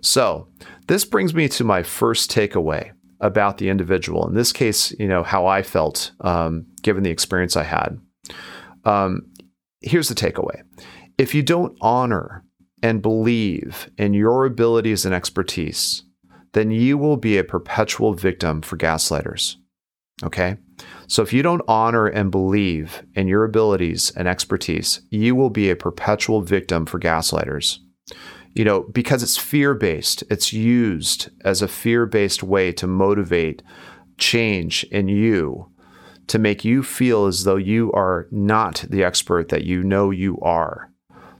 So 0.00 0.48
this 0.86 1.04
brings 1.04 1.34
me 1.34 1.48
to 1.50 1.64
my 1.64 1.82
first 1.82 2.30
takeaway 2.30 2.92
about 3.20 3.58
the 3.58 3.68
individual. 3.68 4.26
In 4.26 4.34
this 4.34 4.52
case, 4.52 4.92
you 4.98 5.06
know 5.06 5.22
how 5.22 5.46
I 5.46 5.62
felt 5.62 6.12
um, 6.20 6.66
given 6.82 7.02
the 7.02 7.10
experience 7.10 7.56
I 7.56 7.64
had. 7.64 7.98
Um, 8.84 9.32
here's 9.80 10.08
the 10.08 10.14
takeaway 10.14 10.62
if 11.18 11.34
you 11.34 11.42
don't 11.42 11.76
honor 11.80 12.44
and 12.82 13.00
believe 13.00 13.90
in 13.96 14.12
your 14.12 14.44
abilities 14.44 15.04
and 15.04 15.14
expertise, 15.14 16.02
then 16.52 16.70
you 16.70 16.98
will 16.98 17.16
be 17.16 17.38
a 17.38 17.44
perpetual 17.44 18.14
victim 18.14 18.62
for 18.62 18.76
gaslighters. 18.76 19.56
Okay? 20.22 20.58
So 21.06 21.22
if 21.22 21.32
you 21.32 21.42
don't 21.42 21.62
honor 21.68 22.06
and 22.06 22.30
believe 22.30 23.02
in 23.14 23.28
your 23.28 23.44
abilities 23.44 24.12
and 24.16 24.28
expertise, 24.28 25.00
you 25.10 25.34
will 25.34 25.50
be 25.50 25.70
a 25.70 25.76
perpetual 25.76 26.42
victim 26.42 26.86
for 26.86 26.98
gaslighters. 26.98 27.78
You 28.54 28.64
know, 28.64 28.82
because 28.82 29.22
it's 29.22 29.36
fear 29.36 29.74
based, 29.74 30.22
it's 30.30 30.52
used 30.52 31.30
as 31.44 31.62
a 31.62 31.68
fear 31.68 32.06
based 32.06 32.42
way 32.42 32.70
to 32.72 32.86
motivate 32.86 33.62
change 34.16 34.84
in 34.92 35.08
you 35.08 35.70
to 36.28 36.38
make 36.38 36.64
you 36.64 36.82
feel 36.82 37.26
as 37.26 37.44
though 37.44 37.56
you 37.56 37.92
are 37.92 38.26
not 38.30 38.84
the 38.88 39.04
expert 39.04 39.48
that 39.48 39.64
you 39.64 39.82
know 39.82 40.10
you 40.10 40.38
are. 40.40 40.90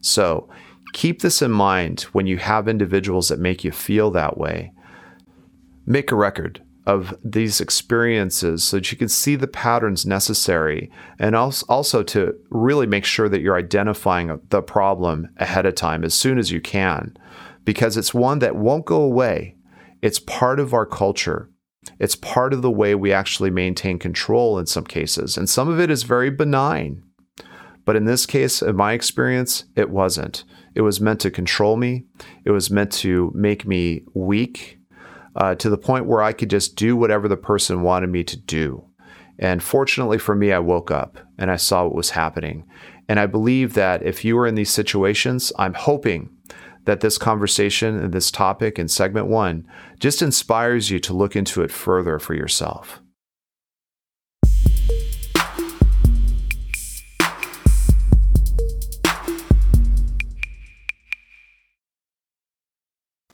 So 0.00 0.48
keep 0.92 1.22
this 1.22 1.42
in 1.42 1.50
mind 1.50 2.02
when 2.12 2.26
you 2.26 2.38
have 2.38 2.68
individuals 2.68 3.28
that 3.28 3.38
make 3.38 3.64
you 3.64 3.72
feel 3.72 4.10
that 4.12 4.36
way. 4.36 4.72
Make 5.86 6.12
a 6.12 6.16
record 6.16 6.62
of 6.86 7.16
these 7.24 7.60
experiences 7.60 8.62
so 8.62 8.76
that 8.76 8.92
you 8.92 8.98
can 8.98 9.08
see 9.08 9.36
the 9.36 9.46
patterns 9.46 10.04
necessary 10.04 10.90
and 11.18 11.34
also 11.34 12.02
to 12.02 12.34
really 12.50 12.86
make 12.86 13.06
sure 13.06 13.28
that 13.28 13.40
you're 13.40 13.56
identifying 13.56 14.38
the 14.50 14.60
problem 14.60 15.28
ahead 15.38 15.64
of 15.64 15.74
time 15.74 16.04
as 16.04 16.12
soon 16.12 16.38
as 16.38 16.50
you 16.50 16.60
can 16.60 17.16
because 17.64 17.96
it's 17.96 18.12
one 18.12 18.40
that 18.40 18.56
won't 18.56 18.84
go 18.84 19.00
away. 19.00 19.56
It's 20.02 20.18
part 20.18 20.60
of 20.60 20.74
our 20.74 20.84
culture. 20.84 21.48
It's 21.98 22.16
part 22.16 22.52
of 22.52 22.62
the 22.62 22.70
way 22.70 22.94
we 22.94 23.12
actually 23.12 23.50
maintain 23.50 23.98
control 23.98 24.58
in 24.58 24.66
some 24.66 24.84
cases. 24.84 25.36
And 25.36 25.48
some 25.48 25.68
of 25.68 25.80
it 25.80 25.90
is 25.90 26.02
very 26.02 26.30
benign. 26.30 27.02
But 27.84 27.96
in 27.96 28.04
this 28.04 28.26
case, 28.26 28.62
in 28.62 28.76
my 28.76 28.92
experience, 28.92 29.64
it 29.76 29.90
wasn't. 29.90 30.44
It 30.74 30.80
was 30.80 31.00
meant 31.00 31.20
to 31.20 31.30
control 31.30 31.76
me, 31.76 32.04
it 32.44 32.50
was 32.50 32.70
meant 32.70 32.92
to 32.94 33.30
make 33.34 33.66
me 33.66 34.02
weak 34.14 34.78
uh, 35.36 35.54
to 35.56 35.68
the 35.68 35.78
point 35.78 36.06
where 36.06 36.22
I 36.22 36.32
could 36.32 36.50
just 36.50 36.76
do 36.76 36.96
whatever 36.96 37.28
the 37.28 37.36
person 37.36 37.82
wanted 37.82 38.10
me 38.10 38.24
to 38.24 38.36
do. 38.36 38.84
And 39.38 39.62
fortunately 39.62 40.18
for 40.18 40.34
me, 40.34 40.52
I 40.52 40.60
woke 40.60 40.90
up 40.90 41.18
and 41.38 41.50
I 41.50 41.56
saw 41.56 41.84
what 41.84 41.94
was 41.94 42.10
happening. 42.10 42.64
And 43.08 43.20
I 43.20 43.26
believe 43.26 43.74
that 43.74 44.02
if 44.02 44.24
you 44.24 44.38
are 44.38 44.46
in 44.46 44.54
these 44.54 44.70
situations, 44.70 45.52
I'm 45.58 45.74
hoping 45.74 46.30
that 46.84 47.00
this 47.00 47.18
conversation 47.18 47.98
and 47.98 48.12
this 48.12 48.30
topic 48.30 48.78
in 48.78 48.88
segment 48.88 49.26
one 49.26 49.66
just 49.98 50.22
inspires 50.22 50.90
you 50.90 50.98
to 51.00 51.14
look 51.14 51.34
into 51.36 51.62
it 51.62 51.70
further 51.70 52.18
for 52.18 52.34
yourself. 52.34 53.00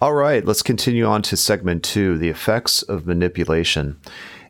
All 0.02 0.14
right, 0.14 0.42
let's 0.46 0.62
continue 0.62 1.04
on 1.04 1.20
to 1.22 1.36
segment 1.36 1.82
two 1.82 2.16
the 2.16 2.30
effects 2.30 2.80
of 2.82 3.06
manipulation. 3.06 4.00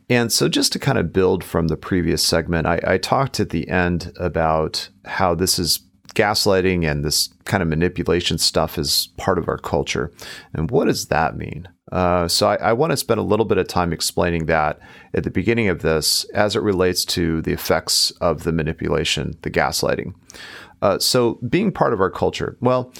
And 0.09 0.31
so, 0.31 0.47
just 0.47 0.71
to 0.73 0.79
kind 0.79 0.97
of 0.97 1.11
build 1.11 1.43
from 1.43 1.67
the 1.67 1.75
previous 1.75 2.23
segment, 2.23 2.67
I, 2.67 2.79
I 2.85 2.97
talked 2.97 3.39
at 3.41 3.49
the 3.49 3.67
end 3.67 4.13
about 4.17 4.89
how 5.03 5.35
this 5.35 5.59
is 5.59 5.81
gaslighting 6.13 6.89
and 6.89 7.03
this 7.03 7.29
kind 7.45 7.63
of 7.63 7.69
manipulation 7.69 8.37
stuff 8.37 8.77
is 8.77 9.09
part 9.17 9.37
of 9.37 9.47
our 9.47 9.57
culture. 9.57 10.11
And 10.53 10.69
what 10.71 10.85
does 10.85 11.07
that 11.07 11.37
mean? 11.37 11.67
Uh, 11.91 12.27
so 12.27 12.47
I, 12.47 12.55
I 12.55 12.73
want 12.73 12.91
to 12.91 12.97
spend 12.97 13.19
a 13.19 13.23
little 13.23 13.45
bit 13.45 13.57
of 13.57 13.67
time 13.67 13.91
explaining 13.91 14.45
that 14.45 14.79
at 15.13 15.23
the 15.23 15.31
beginning 15.31 15.67
of 15.67 15.81
this 15.81 16.23
as 16.33 16.55
it 16.55 16.61
relates 16.61 17.03
to 17.05 17.41
the 17.41 17.51
effects 17.51 18.11
of 18.21 18.43
the 18.43 18.53
manipulation, 18.53 19.37
the 19.41 19.51
gaslighting. 19.51 20.13
Uh, 20.81 20.97
so 20.99 21.39
being 21.47 21.71
part 21.71 21.93
of 21.93 21.99
our 21.99 22.09
culture, 22.09 22.57
well, 22.61 22.93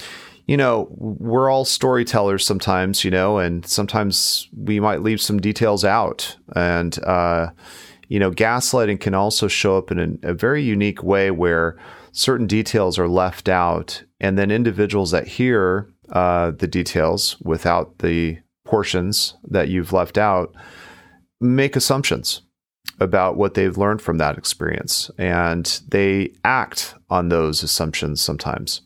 you 0.46 0.56
know, 0.56 0.88
we're 0.90 1.50
all 1.50 1.64
storytellers 1.64 2.44
sometimes, 2.44 3.04
you 3.04 3.10
know, 3.10 3.38
and 3.38 3.64
sometimes 3.64 4.48
we 4.56 4.80
might 4.80 5.02
leave 5.02 5.20
some 5.20 5.40
details 5.40 5.84
out. 5.84 6.36
And, 6.54 6.98
uh, 7.04 7.50
you 8.12 8.18
know, 8.18 8.30
gaslighting 8.30 9.00
can 9.00 9.14
also 9.14 9.48
show 9.48 9.78
up 9.78 9.90
in 9.90 10.18
a, 10.22 10.32
a 10.32 10.34
very 10.34 10.62
unique 10.62 11.02
way 11.02 11.30
where 11.30 11.78
certain 12.12 12.46
details 12.46 12.98
are 12.98 13.08
left 13.08 13.48
out, 13.48 14.04
and 14.20 14.36
then 14.36 14.50
individuals 14.50 15.12
that 15.12 15.26
hear 15.26 15.88
uh, 16.10 16.50
the 16.50 16.66
details 16.66 17.38
without 17.42 18.00
the 18.00 18.36
portions 18.66 19.34
that 19.48 19.68
you've 19.68 19.94
left 19.94 20.18
out, 20.18 20.54
make 21.40 21.74
assumptions 21.74 22.42
about 23.00 23.38
what 23.38 23.54
they've 23.54 23.78
learned 23.78 24.02
from 24.02 24.18
that 24.18 24.36
experience. 24.36 25.10
And 25.16 25.80
they 25.88 26.34
act 26.44 26.94
on 27.08 27.30
those 27.30 27.62
assumptions 27.62 28.20
sometimes. 28.20 28.82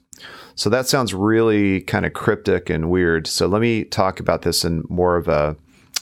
So 0.54 0.70
that 0.70 0.86
sounds 0.86 1.12
really 1.12 1.80
kind 1.80 2.06
of 2.06 2.12
cryptic 2.12 2.70
and 2.70 2.90
weird. 2.90 3.26
So 3.26 3.48
let 3.48 3.60
me 3.60 3.82
talk 3.82 4.20
about 4.20 4.42
this 4.42 4.64
in 4.64 4.84
more 4.88 5.16
of 5.16 5.26
a 5.26 5.56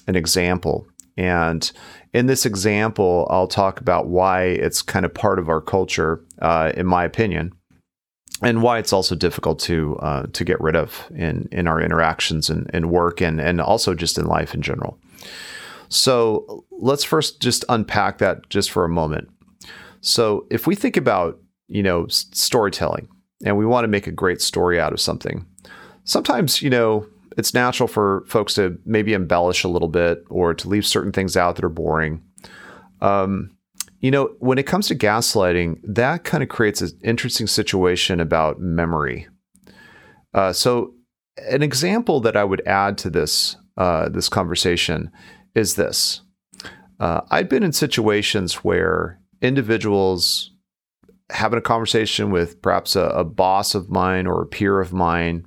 an 0.06 0.14
example. 0.14 0.86
And 1.16 1.72
in 2.14 2.26
this 2.26 2.46
example, 2.46 3.26
I'll 3.28 3.48
talk 3.48 3.80
about 3.80 4.06
why 4.06 4.44
it's 4.44 4.82
kind 4.82 5.04
of 5.04 5.12
part 5.12 5.40
of 5.40 5.48
our 5.48 5.60
culture, 5.60 6.24
uh, 6.40 6.70
in 6.76 6.86
my 6.86 7.04
opinion, 7.04 7.52
and 8.40 8.62
why 8.62 8.78
it's 8.78 8.92
also 8.92 9.16
difficult 9.16 9.58
to 9.60 9.96
uh, 9.96 10.26
to 10.32 10.44
get 10.44 10.60
rid 10.60 10.76
of 10.76 11.10
in 11.14 11.48
in 11.50 11.66
our 11.66 11.80
interactions 11.80 12.48
and, 12.48 12.70
and 12.72 12.90
work 12.90 13.20
and 13.20 13.40
and 13.40 13.60
also 13.60 13.94
just 13.94 14.16
in 14.16 14.26
life 14.26 14.54
in 14.54 14.62
general. 14.62 14.96
So 15.88 16.64
let's 16.70 17.04
first 17.04 17.42
just 17.42 17.64
unpack 17.68 18.18
that 18.18 18.48
just 18.48 18.70
for 18.70 18.84
a 18.84 18.88
moment. 18.88 19.28
So 20.00 20.46
if 20.50 20.68
we 20.68 20.76
think 20.76 20.96
about 20.96 21.40
you 21.66 21.82
know 21.82 22.06
storytelling 22.08 23.08
and 23.44 23.58
we 23.58 23.66
want 23.66 23.84
to 23.84 23.88
make 23.88 24.06
a 24.06 24.12
great 24.12 24.40
story 24.40 24.78
out 24.78 24.92
of 24.92 25.00
something, 25.00 25.44
sometimes 26.04 26.62
you 26.62 26.70
know 26.70 27.08
it's 27.36 27.54
natural 27.54 27.86
for 27.86 28.24
folks 28.26 28.54
to 28.54 28.78
maybe 28.84 29.12
embellish 29.12 29.64
a 29.64 29.68
little 29.68 29.88
bit 29.88 30.24
or 30.28 30.54
to 30.54 30.68
leave 30.68 30.86
certain 30.86 31.12
things 31.12 31.36
out 31.36 31.56
that 31.56 31.64
are 31.64 31.70
boring. 31.70 32.22
Um, 33.00 33.56
you 34.00 34.10
know, 34.10 34.34
when 34.38 34.58
it 34.58 34.66
comes 34.66 34.86
to 34.88 34.94
gaslighting, 34.94 35.80
that 35.82 36.24
kind 36.24 36.42
of 36.42 36.48
creates 36.48 36.82
an 36.82 36.90
interesting 37.02 37.46
situation 37.46 38.20
about 38.20 38.60
memory. 38.60 39.26
Uh, 40.32 40.52
so, 40.52 40.94
an 41.50 41.62
example 41.62 42.20
that 42.20 42.36
I 42.36 42.44
would 42.44 42.62
add 42.66 42.98
to 42.98 43.10
this 43.10 43.56
uh, 43.76 44.08
this 44.08 44.28
conversation 44.28 45.10
is 45.54 45.76
this: 45.76 46.20
uh, 47.00 47.22
I've 47.30 47.48
been 47.48 47.62
in 47.62 47.72
situations 47.72 48.56
where 48.56 49.20
individuals 49.40 50.50
having 51.30 51.58
a 51.58 51.62
conversation 51.62 52.30
with 52.30 52.60
perhaps 52.60 52.96
a, 52.96 53.04
a 53.04 53.24
boss 53.24 53.74
of 53.74 53.90
mine 53.90 54.26
or 54.26 54.42
a 54.42 54.46
peer 54.46 54.80
of 54.80 54.92
mine 54.92 55.46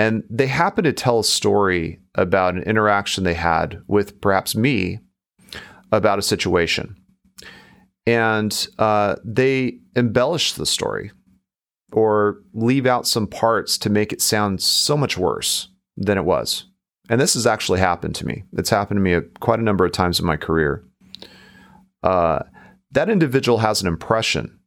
and 0.00 0.24
they 0.30 0.46
happen 0.46 0.84
to 0.84 0.94
tell 0.94 1.18
a 1.18 1.24
story 1.24 2.00
about 2.14 2.54
an 2.54 2.62
interaction 2.62 3.22
they 3.22 3.34
had 3.34 3.82
with 3.86 4.18
perhaps 4.22 4.56
me 4.56 4.98
about 5.92 6.18
a 6.18 6.22
situation. 6.22 6.96
And 8.06 8.66
uh, 8.78 9.16
they 9.22 9.80
embellish 9.94 10.54
the 10.54 10.64
story 10.64 11.12
or 11.92 12.38
leave 12.54 12.86
out 12.86 13.06
some 13.06 13.26
parts 13.26 13.76
to 13.76 13.90
make 13.90 14.10
it 14.10 14.22
sound 14.22 14.62
so 14.62 14.96
much 14.96 15.18
worse 15.18 15.68
than 15.98 16.16
it 16.16 16.24
was. 16.24 16.64
And 17.10 17.20
this 17.20 17.34
has 17.34 17.46
actually 17.46 17.80
happened 17.80 18.14
to 18.14 18.26
me. 18.26 18.44
It's 18.54 18.70
happened 18.70 18.96
to 18.96 19.02
me 19.02 19.12
a, 19.12 19.20
quite 19.20 19.58
a 19.58 19.64
number 19.64 19.84
of 19.84 19.92
times 19.92 20.18
in 20.18 20.24
my 20.24 20.38
career. 20.38 20.82
Uh, 22.02 22.38
that 22.92 23.10
individual 23.10 23.58
has 23.58 23.82
an 23.82 23.86
impression, 23.86 24.60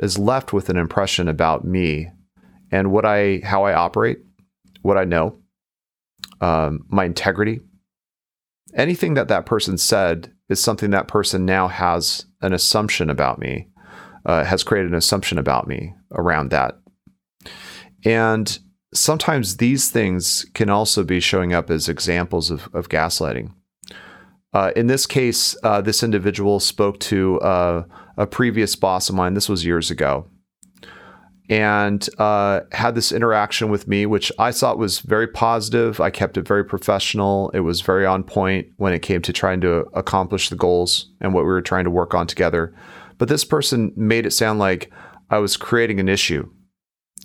is 0.00 0.18
left 0.18 0.52
with 0.52 0.68
an 0.68 0.76
impression 0.76 1.28
about 1.28 1.64
me 1.64 2.10
and 2.70 2.92
what 2.92 3.06
I, 3.06 3.40
how 3.42 3.64
I 3.64 3.72
operate, 3.72 4.18
what 4.86 4.96
I 4.96 5.04
know, 5.04 5.36
um, 6.40 6.86
my 6.88 7.04
integrity. 7.04 7.60
Anything 8.74 9.14
that 9.14 9.28
that 9.28 9.46
person 9.46 9.78
said 9.78 10.32
is 10.48 10.62
something 10.62 10.90
that 10.90 11.08
person 11.08 11.44
now 11.44 11.66
has 11.68 12.26
an 12.40 12.52
assumption 12.52 13.10
about 13.10 13.38
me, 13.38 13.68
uh, 14.24 14.44
has 14.44 14.62
created 14.62 14.92
an 14.92 14.96
assumption 14.96 15.38
about 15.38 15.66
me 15.66 15.94
around 16.12 16.50
that. 16.50 16.78
And 18.04 18.58
sometimes 18.94 19.56
these 19.56 19.90
things 19.90 20.46
can 20.54 20.70
also 20.70 21.02
be 21.02 21.20
showing 21.20 21.52
up 21.52 21.68
as 21.68 21.88
examples 21.88 22.50
of, 22.50 22.68
of 22.72 22.88
gaslighting. 22.88 23.52
Uh, 24.52 24.70
in 24.76 24.86
this 24.86 25.04
case, 25.04 25.56
uh, 25.64 25.80
this 25.80 26.02
individual 26.02 26.60
spoke 26.60 27.00
to 27.00 27.40
uh, 27.40 27.84
a 28.16 28.26
previous 28.26 28.76
boss 28.76 29.08
of 29.08 29.14
mine. 29.14 29.34
This 29.34 29.48
was 29.48 29.66
years 29.66 29.90
ago 29.90 30.28
and 31.48 32.08
uh, 32.18 32.60
had 32.72 32.94
this 32.94 33.12
interaction 33.12 33.70
with 33.70 33.86
me, 33.86 34.04
which 34.04 34.32
I 34.38 34.50
thought 34.50 34.78
was 34.78 35.00
very 35.00 35.28
positive. 35.28 36.00
I 36.00 36.10
kept 36.10 36.36
it 36.36 36.46
very 36.46 36.64
professional. 36.64 37.50
It 37.50 37.60
was 37.60 37.80
very 37.80 38.04
on 38.04 38.24
point 38.24 38.68
when 38.76 38.92
it 38.92 39.02
came 39.02 39.22
to 39.22 39.32
trying 39.32 39.60
to 39.60 39.86
accomplish 39.94 40.48
the 40.48 40.56
goals 40.56 41.12
and 41.20 41.32
what 41.32 41.44
we 41.44 41.50
were 41.50 41.62
trying 41.62 41.84
to 41.84 41.90
work 41.90 42.14
on 42.14 42.26
together. 42.26 42.74
But 43.18 43.28
this 43.28 43.44
person 43.44 43.92
made 43.96 44.26
it 44.26 44.32
sound 44.32 44.58
like 44.58 44.90
I 45.30 45.38
was 45.38 45.56
creating 45.56 46.00
an 46.00 46.08
issue. 46.08 46.50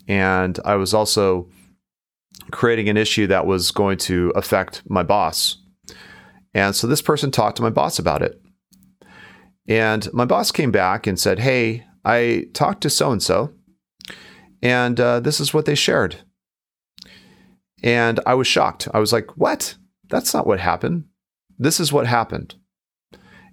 And 0.07 0.59
I 0.65 0.75
was 0.75 0.93
also 0.93 1.49
creating 2.51 2.89
an 2.89 2.97
issue 2.97 3.27
that 3.27 3.45
was 3.45 3.71
going 3.71 3.97
to 3.97 4.31
affect 4.35 4.83
my 4.87 5.03
boss. 5.03 5.57
And 6.53 6.75
so 6.75 6.85
this 6.85 7.01
person 7.01 7.31
talked 7.31 7.57
to 7.57 7.63
my 7.63 7.69
boss 7.69 7.97
about 7.97 8.21
it. 8.21 8.39
And 9.67 10.11
my 10.13 10.25
boss 10.25 10.51
came 10.51 10.71
back 10.71 11.07
and 11.07 11.19
said, 11.19 11.39
Hey, 11.39 11.85
I 12.03 12.45
talked 12.53 12.81
to 12.81 12.89
so 12.89 13.11
and 13.11 13.21
so 13.21 13.53
and 14.61 14.99
uh, 14.99 15.19
this 15.19 15.39
is 15.39 15.53
what 15.53 15.65
they 15.65 15.75
shared. 15.75 16.17
And 17.83 18.19
I 18.25 18.35
was 18.35 18.47
shocked. 18.47 18.87
I 18.93 18.99
was 18.99 19.11
like, 19.11 19.37
what? 19.37 19.75
That's 20.09 20.33
not 20.33 20.45
what 20.45 20.59
happened. 20.59 21.05
This 21.57 21.79
is 21.79 21.91
what 21.91 22.07
happened. 22.07 22.55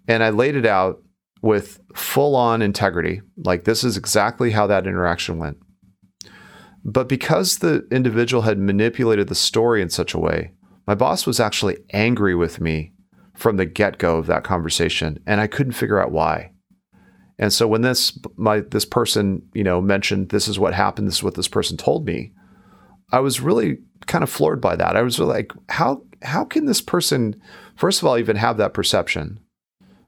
And 0.07 0.23
I 0.23 0.31
laid 0.31 0.57
it 0.57 0.66
out 0.66 1.03
with 1.40 1.81
full 1.94 2.35
on 2.35 2.62
integrity. 2.62 3.23
Like, 3.37 3.64
this 3.64 3.85
is 3.85 3.97
exactly 3.97 4.51
how 4.51 4.66
that 4.66 4.87
interaction 4.87 5.38
went. 5.38 5.59
But 6.85 7.09
because 7.09 7.59
the 7.59 7.87
individual 7.90 8.42
had 8.42 8.59
manipulated 8.59 9.29
the 9.29 9.35
story 9.35 9.83
in 9.83 9.90
such 9.90 10.14
a 10.14 10.18
way, 10.18 10.53
my 10.87 10.94
boss 10.94 11.27
was 11.27 11.40
actually 11.40 11.79
angry 11.92 12.35
with 12.35 12.61
me 12.61 12.92
from 13.35 13.57
the 13.57 13.66
get 13.66 13.99
go 13.99 14.16
of 14.16 14.27
that 14.27 14.44
conversation. 14.44 15.23
And 15.27 15.40
I 15.40 15.47
couldn't 15.47 15.73
figure 15.73 16.01
out 16.01 16.12
why. 16.12 16.53
And 17.38 17.53
so 17.53 17.68
when 17.68 17.83
this 17.83 18.18
my 18.37 18.61
this 18.61 18.85
person, 18.85 19.42
you 19.55 19.62
know, 19.62 19.81
mentioned 19.81 20.31
this 20.31 20.48
is 20.48 20.59
what 20.59 20.74
happened, 20.74 21.07
this 21.07 21.16
is 21.16 21.22
what 21.22 21.35
this 21.35 21.48
person 21.48 21.77
told 21.77 22.05
me, 22.05 22.33
I 23.12 23.20
was 23.20 23.40
really 23.40 23.79
kind 24.07 24.24
of 24.24 24.31
floored 24.31 24.61
by 24.61 24.77
that. 24.77 24.96
I 24.96 25.03
was 25.03 25.18
really 25.18 25.35
like, 25.35 25.53
how 25.68 26.03
how 26.22 26.44
can 26.44 26.66
this 26.66 26.81
person 26.81 27.40
first 27.77 28.03
of 28.03 28.09
all 28.09 28.18
even 28.18 28.37
have 28.37 28.57
that 28.57 28.74
perception? 28.74 29.40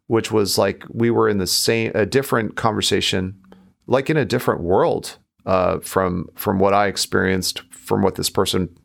Which 0.08 0.32
was 0.32 0.58
like 0.58 0.84
we 0.88 1.10
were 1.10 1.28
in 1.28 1.38
the 1.38 1.46
same 1.46 1.92
a 1.94 2.04
different 2.04 2.56
conversation, 2.56 3.38
like 3.86 4.10
in 4.10 4.16
a 4.16 4.24
different 4.24 4.62
world 4.62 5.18
uh, 5.46 5.78
from 5.80 6.28
from 6.34 6.58
what 6.58 6.74
I 6.74 6.88
experienced 6.88 7.62
from 7.70 8.02
what 8.02 8.16
this 8.16 8.30
person 8.30 8.76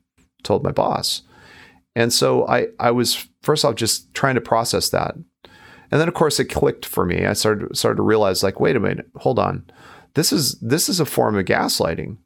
told 0.44 0.64
my 0.64 0.72
boss. 0.72 1.24
And 1.96 2.14
so 2.14 2.48
I 2.48 2.68
I 2.80 2.92
was 2.92 3.28
first 3.42 3.66
off 3.66 3.76
just 3.76 4.14
trying 4.14 4.36
to 4.36 4.42
process 4.42 4.90
that 4.90 5.16
and 5.96 6.02
then 6.02 6.10
of 6.10 6.14
course 6.14 6.42
it 6.42 6.50
clicked 6.50 6.86
for 6.86 7.06
me. 7.06 7.26
I 7.26 7.32
started 7.32 7.78
started 7.78 7.96
to 7.96 8.04
realize 8.04 8.44
like, 8.44 8.60
wait 8.60 8.76
a 8.76 8.82
minute, 8.82 9.06
hold 9.16 9.40
on. 9.40 9.64
This 10.14 10.34
is 10.34 10.60
this 10.60 10.90
is 10.90 11.00
a 11.00 11.06
form 11.06 11.38
of 11.38 11.46
gaslighting 11.46 12.18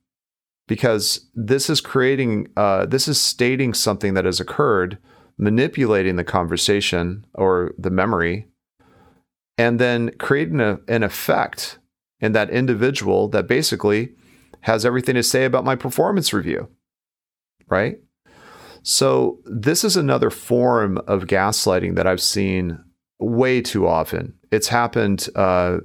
because 0.68 1.30
this 1.36 1.70
is 1.70 1.80
creating 1.80 2.48
uh, 2.58 2.88
this 2.88 3.08
is 3.08 3.22
stating 3.22 3.76
something 3.76 4.16
that 4.16 4.26
has 4.26 4.40
occurred, 4.40 4.98
manipulating 5.38 6.16
the 6.16 6.24
conversation 6.24 7.28
or 7.36 7.76
the 7.78 7.92
memory, 7.92 8.48
and 9.56 9.78
then 9.78 10.14
creating 10.18 10.62
a, 10.62 10.80
an 10.88 11.04
effect 11.04 11.78
in 12.20 12.32
that 12.32 12.50
individual 12.50 13.28
that 13.28 13.48
basically 13.48 14.16
has 14.62 14.84
everything 14.84 15.14
to 15.14 15.22
say 15.22 15.46
about 15.46 15.64
my 15.64 15.76
performance 15.76 16.34
review. 16.34 16.70
Right? 17.68 18.00
So, 18.82 19.42
this 19.46 19.84
is 19.84 19.96
another 19.96 20.32
form 20.32 20.98
of 21.06 21.26
gaslighting 21.26 21.94
that 21.98 22.08
I've 22.08 22.20
seen 22.20 22.84
way 23.20 23.62
too 23.62 23.88
often. 23.88 24.34
It's 24.52 24.68
happened. 24.68 25.28
Uh, 25.36 25.80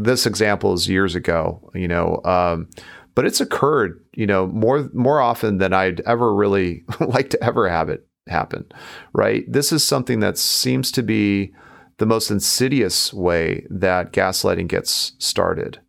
this 0.00 0.26
example 0.26 0.72
is 0.72 0.88
years 0.88 1.14
ago, 1.14 1.70
you 1.74 1.88
know, 1.88 2.20
um, 2.24 2.68
but 3.14 3.26
it's 3.26 3.40
occurred, 3.40 4.02
you 4.14 4.26
know, 4.26 4.46
more 4.46 4.88
more 4.94 5.20
often 5.20 5.58
than 5.58 5.72
I'd 5.72 6.00
ever 6.00 6.34
really 6.34 6.84
like 7.00 7.30
to 7.30 7.44
ever 7.44 7.68
have 7.68 7.88
it 7.88 8.06
happen. 8.28 8.64
Right? 9.12 9.44
This 9.46 9.72
is 9.72 9.86
something 9.86 10.20
that 10.20 10.38
seems 10.38 10.90
to 10.92 11.02
be 11.02 11.52
the 11.98 12.06
most 12.06 12.30
insidious 12.30 13.12
way 13.12 13.66
that 13.68 14.12
gaslighting 14.12 14.68
gets 14.68 15.12
started. 15.18 15.80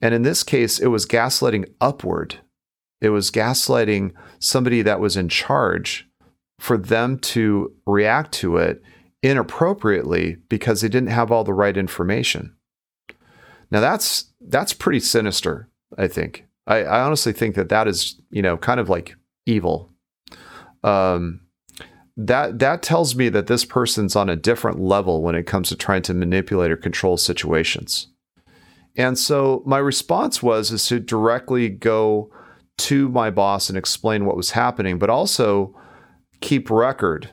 And 0.00 0.14
in 0.14 0.22
this 0.22 0.42
case, 0.42 0.78
it 0.78 0.86
was 0.86 1.06
gaslighting 1.06 1.66
upward. 1.80 2.40
It 3.00 3.10
was 3.10 3.30
gaslighting 3.30 4.12
somebody 4.38 4.80
that 4.82 5.00
was 5.00 5.16
in 5.16 5.28
charge 5.28 6.08
for 6.58 6.78
them 6.78 7.18
to 7.18 7.74
react 7.86 8.32
to 8.32 8.56
it 8.56 8.82
inappropriately 9.24 10.36
because 10.50 10.82
they 10.82 10.88
didn't 10.88 11.08
have 11.08 11.32
all 11.32 11.44
the 11.44 11.54
right 11.54 11.76
information. 11.76 12.54
Now 13.70 13.80
that's 13.80 14.32
that's 14.40 14.74
pretty 14.74 15.00
sinister. 15.00 15.68
I 15.96 16.08
think. 16.08 16.46
I, 16.66 16.82
I 16.82 17.00
honestly 17.00 17.32
think 17.32 17.56
that 17.56 17.70
that 17.70 17.88
is 17.88 18.20
you 18.30 18.42
know 18.42 18.56
kind 18.56 18.78
of 18.78 18.88
like 18.88 19.16
evil. 19.46 19.90
Um, 20.84 21.40
that 22.16 22.58
that 22.58 22.82
tells 22.82 23.16
me 23.16 23.30
that 23.30 23.46
this 23.46 23.64
person's 23.64 24.14
on 24.14 24.28
a 24.28 24.36
different 24.36 24.78
level 24.78 25.22
when 25.22 25.34
it 25.34 25.46
comes 25.46 25.70
to 25.70 25.76
trying 25.76 26.02
to 26.02 26.14
manipulate 26.14 26.70
or 26.70 26.76
control 26.76 27.16
situations. 27.16 28.08
And 28.96 29.18
so 29.18 29.62
my 29.66 29.78
response 29.78 30.42
was 30.42 30.70
is 30.70 30.86
to 30.86 31.00
directly 31.00 31.68
go 31.68 32.30
to 32.76 33.08
my 33.08 33.30
boss 33.30 33.68
and 33.68 33.78
explain 33.78 34.26
what 34.26 34.36
was 34.36 34.50
happening, 34.50 34.98
but 34.98 35.10
also 35.10 35.74
keep 36.40 36.70
record 36.70 37.30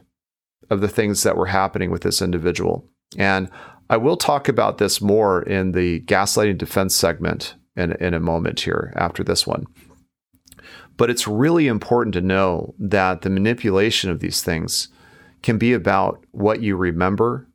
of 0.71 0.81
the 0.81 0.87
things 0.87 1.21
that 1.23 1.37
were 1.37 1.47
happening 1.47 1.91
with 1.91 2.01
this 2.01 2.21
individual. 2.21 2.87
And 3.17 3.51
I 3.89 3.97
will 3.97 4.15
talk 4.15 4.47
about 4.47 4.77
this 4.77 5.01
more 5.01 5.43
in 5.43 5.73
the 5.73 5.99
gaslighting 6.01 6.57
defense 6.57 6.95
segment 6.95 7.55
in, 7.75 7.91
in 7.93 8.13
a 8.13 8.21
moment 8.21 8.61
here 8.61 8.93
after 8.95 9.21
this 9.23 9.45
one. 9.45 9.65
But 10.95 11.09
it's 11.09 11.27
really 11.27 11.67
important 11.67 12.13
to 12.13 12.21
know 12.21 12.73
that 12.79 13.21
the 13.21 13.29
manipulation 13.29 14.09
of 14.09 14.21
these 14.21 14.41
things 14.41 14.87
can 15.43 15.57
be 15.57 15.73
about 15.73 16.23
what 16.31 16.61
you 16.61 16.77
remember 16.77 17.49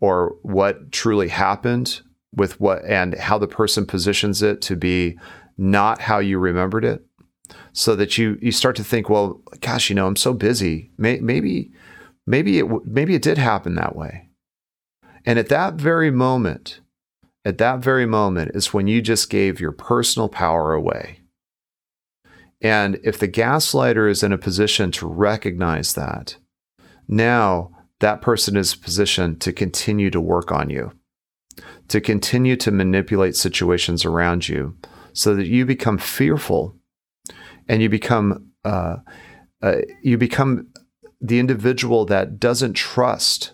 or 0.00 0.36
what 0.42 0.92
truly 0.92 1.28
happened 1.28 2.02
with 2.34 2.60
what 2.60 2.84
and 2.84 3.14
how 3.14 3.38
the 3.38 3.48
person 3.48 3.86
positions 3.86 4.42
it 4.42 4.60
to 4.62 4.76
be 4.76 5.18
not 5.56 6.02
how 6.02 6.18
you 6.18 6.38
remembered 6.38 6.84
it 6.84 7.04
so 7.72 7.94
that 7.94 8.18
you 8.18 8.38
you 8.42 8.50
start 8.50 8.74
to 8.74 8.84
think 8.84 9.08
well 9.08 9.40
gosh 9.60 9.90
you 9.90 9.94
know 9.94 10.06
i'm 10.06 10.16
so 10.16 10.32
busy 10.32 10.90
May, 10.96 11.20
maybe 11.20 11.70
maybe 12.26 12.58
it 12.58 12.66
maybe 12.86 13.14
it 13.14 13.22
did 13.22 13.38
happen 13.38 13.74
that 13.74 13.96
way. 13.96 14.28
And 15.24 15.38
at 15.38 15.48
that 15.48 15.74
very 15.74 16.10
moment 16.10 16.80
at 17.44 17.58
that 17.58 17.80
very 17.80 18.06
moment 18.06 18.52
is 18.54 18.72
when 18.72 18.86
you 18.86 19.02
just 19.02 19.28
gave 19.28 19.58
your 19.58 19.72
personal 19.72 20.28
power 20.28 20.74
away. 20.74 21.18
And 22.60 23.00
if 23.02 23.18
the 23.18 23.26
gaslighter 23.26 24.08
is 24.08 24.22
in 24.22 24.32
a 24.32 24.38
position 24.38 24.92
to 24.92 25.08
recognize 25.08 25.94
that 25.94 26.36
now 27.08 27.70
that 27.98 28.22
person 28.22 28.56
is 28.56 28.76
positioned 28.76 29.40
to 29.40 29.52
continue 29.52 30.10
to 30.10 30.20
work 30.20 30.52
on 30.52 30.70
you 30.70 30.92
to 31.88 32.00
continue 32.00 32.56
to 32.56 32.70
manipulate 32.70 33.36
situations 33.36 34.04
around 34.04 34.48
you 34.48 34.76
so 35.12 35.34
that 35.34 35.46
you 35.46 35.66
become 35.66 35.98
fearful 35.98 36.74
and 37.68 37.82
you 37.82 37.88
become 37.88 38.50
uh, 38.64 38.96
uh, 39.62 39.76
you 40.02 40.16
become 40.16 40.68
the 41.22 41.38
individual 41.38 42.04
that 42.06 42.40
doesn't 42.40 42.74
trust 42.74 43.52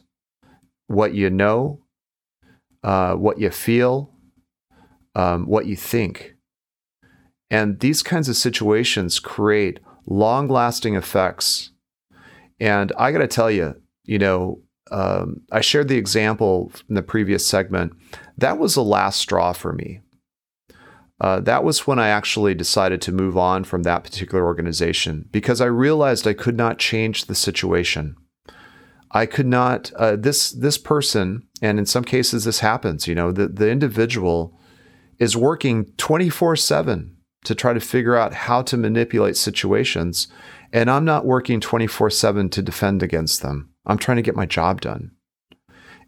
what 0.87 1.15
you 1.15 1.29
know, 1.29 1.83
uh, 2.83 3.15
what 3.15 3.39
you 3.39 3.51
feel, 3.51 4.11
um, 5.15 5.47
what 5.47 5.67
you 5.67 5.77
think. 5.77 6.35
And 7.51 7.79
these 7.81 8.03
kinds 8.03 8.29
of 8.29 8.37
situations 8.37 9.21
create 9.21 9.81
long 10.07 10.49
lasting 10.49 10.97
effects. 10.97 11.71
And 12.59 12.91
I 12.99 13.13
got 13.13 13.19
to 13.19 13.29
tell 13.29 13.51
you, 13.51 13.81
you 14.05 14.19
know, 14.19 14.63
um, 14.91 15.43
I 15.53 15.61
shared 15.61 15.89
the 15.89 15.99
example 15.99 16.73
in 16.89 16.95
the 16.95 17.03
previous 17.03 17.47
segment. 17.47 17.93
That 18.39 18.59
was 18.59 18.75
the 18.75 18.83
last 18.85 19.21
straw 19.21 19.53
for 19.53 19.75
me. 19.75 20.01
Uh, 21.21 21.41
that 21.41 21.65
was 21.65 21.87
when 21.87 21.99
I 21.99 22.09
actually 22.09 22.55
decided 22.55 23.03
to 23.03 23.13
move 23.13 23.37
on 23.37 23.65
from 23.65 23.83
that 23.83 24.05
particular 24.05 24.45
organization 24.45 25.29
because 25.33 25.61
I 25.61 25.67
realized 25.67 26.27
I 26.27 26.33
could 26.33 26.57
not 26.57 26.79
change 26.79 27.25
the 27.25 27.35
situation. 27.35 28.17
I 29.11 29.27
could 29.27 29.47
not. 29.47 29.91
Uh, 29.97 30.17
this 30.17 30.51
this 30.53 30.79
person, 30.79 31.49
and 31.61 31.79
in 31.79 31.87
some 31.87 32.05
cases 32.05 32.45
this 32.45 32.61
happens. 32.61 33.09
You 33.09 33.15
know, 33.15 33.33
the 33.33 33.49
the 33.49 33.71
individual 33.71 34.57
is 35.19 35.37
working 35.37 35.87
twenty 35.97 36.29
four 36.29 36.55
seven 36.57 37.17
to 37.45 37.55
try 37.55 37.73
to 37.73 37.81
figure 37.81 38.17
out 38.17 38.35
how 38.35 38.63
to 38.63 38.77
manipulate 38.77 39.37
situations, 39.37 40.29
and 40.73 40.91
I'm 40.91 41.05
not 41.05 41.27
working 41.27 41.61
twenty 41.61 41.87
four 41.87 42.11
seven 42.11 42.49
to 42.51 42.63
defend 42.63 43.03
against 43.03 43.43
them. 43.43 43.71
I'm 43.87 43.99
trying 43.99 44.17
to 44.17 44.23
get 44.23 44.37
my 44.37 44.47
job 44.47 44.83
done. 44.83 45.13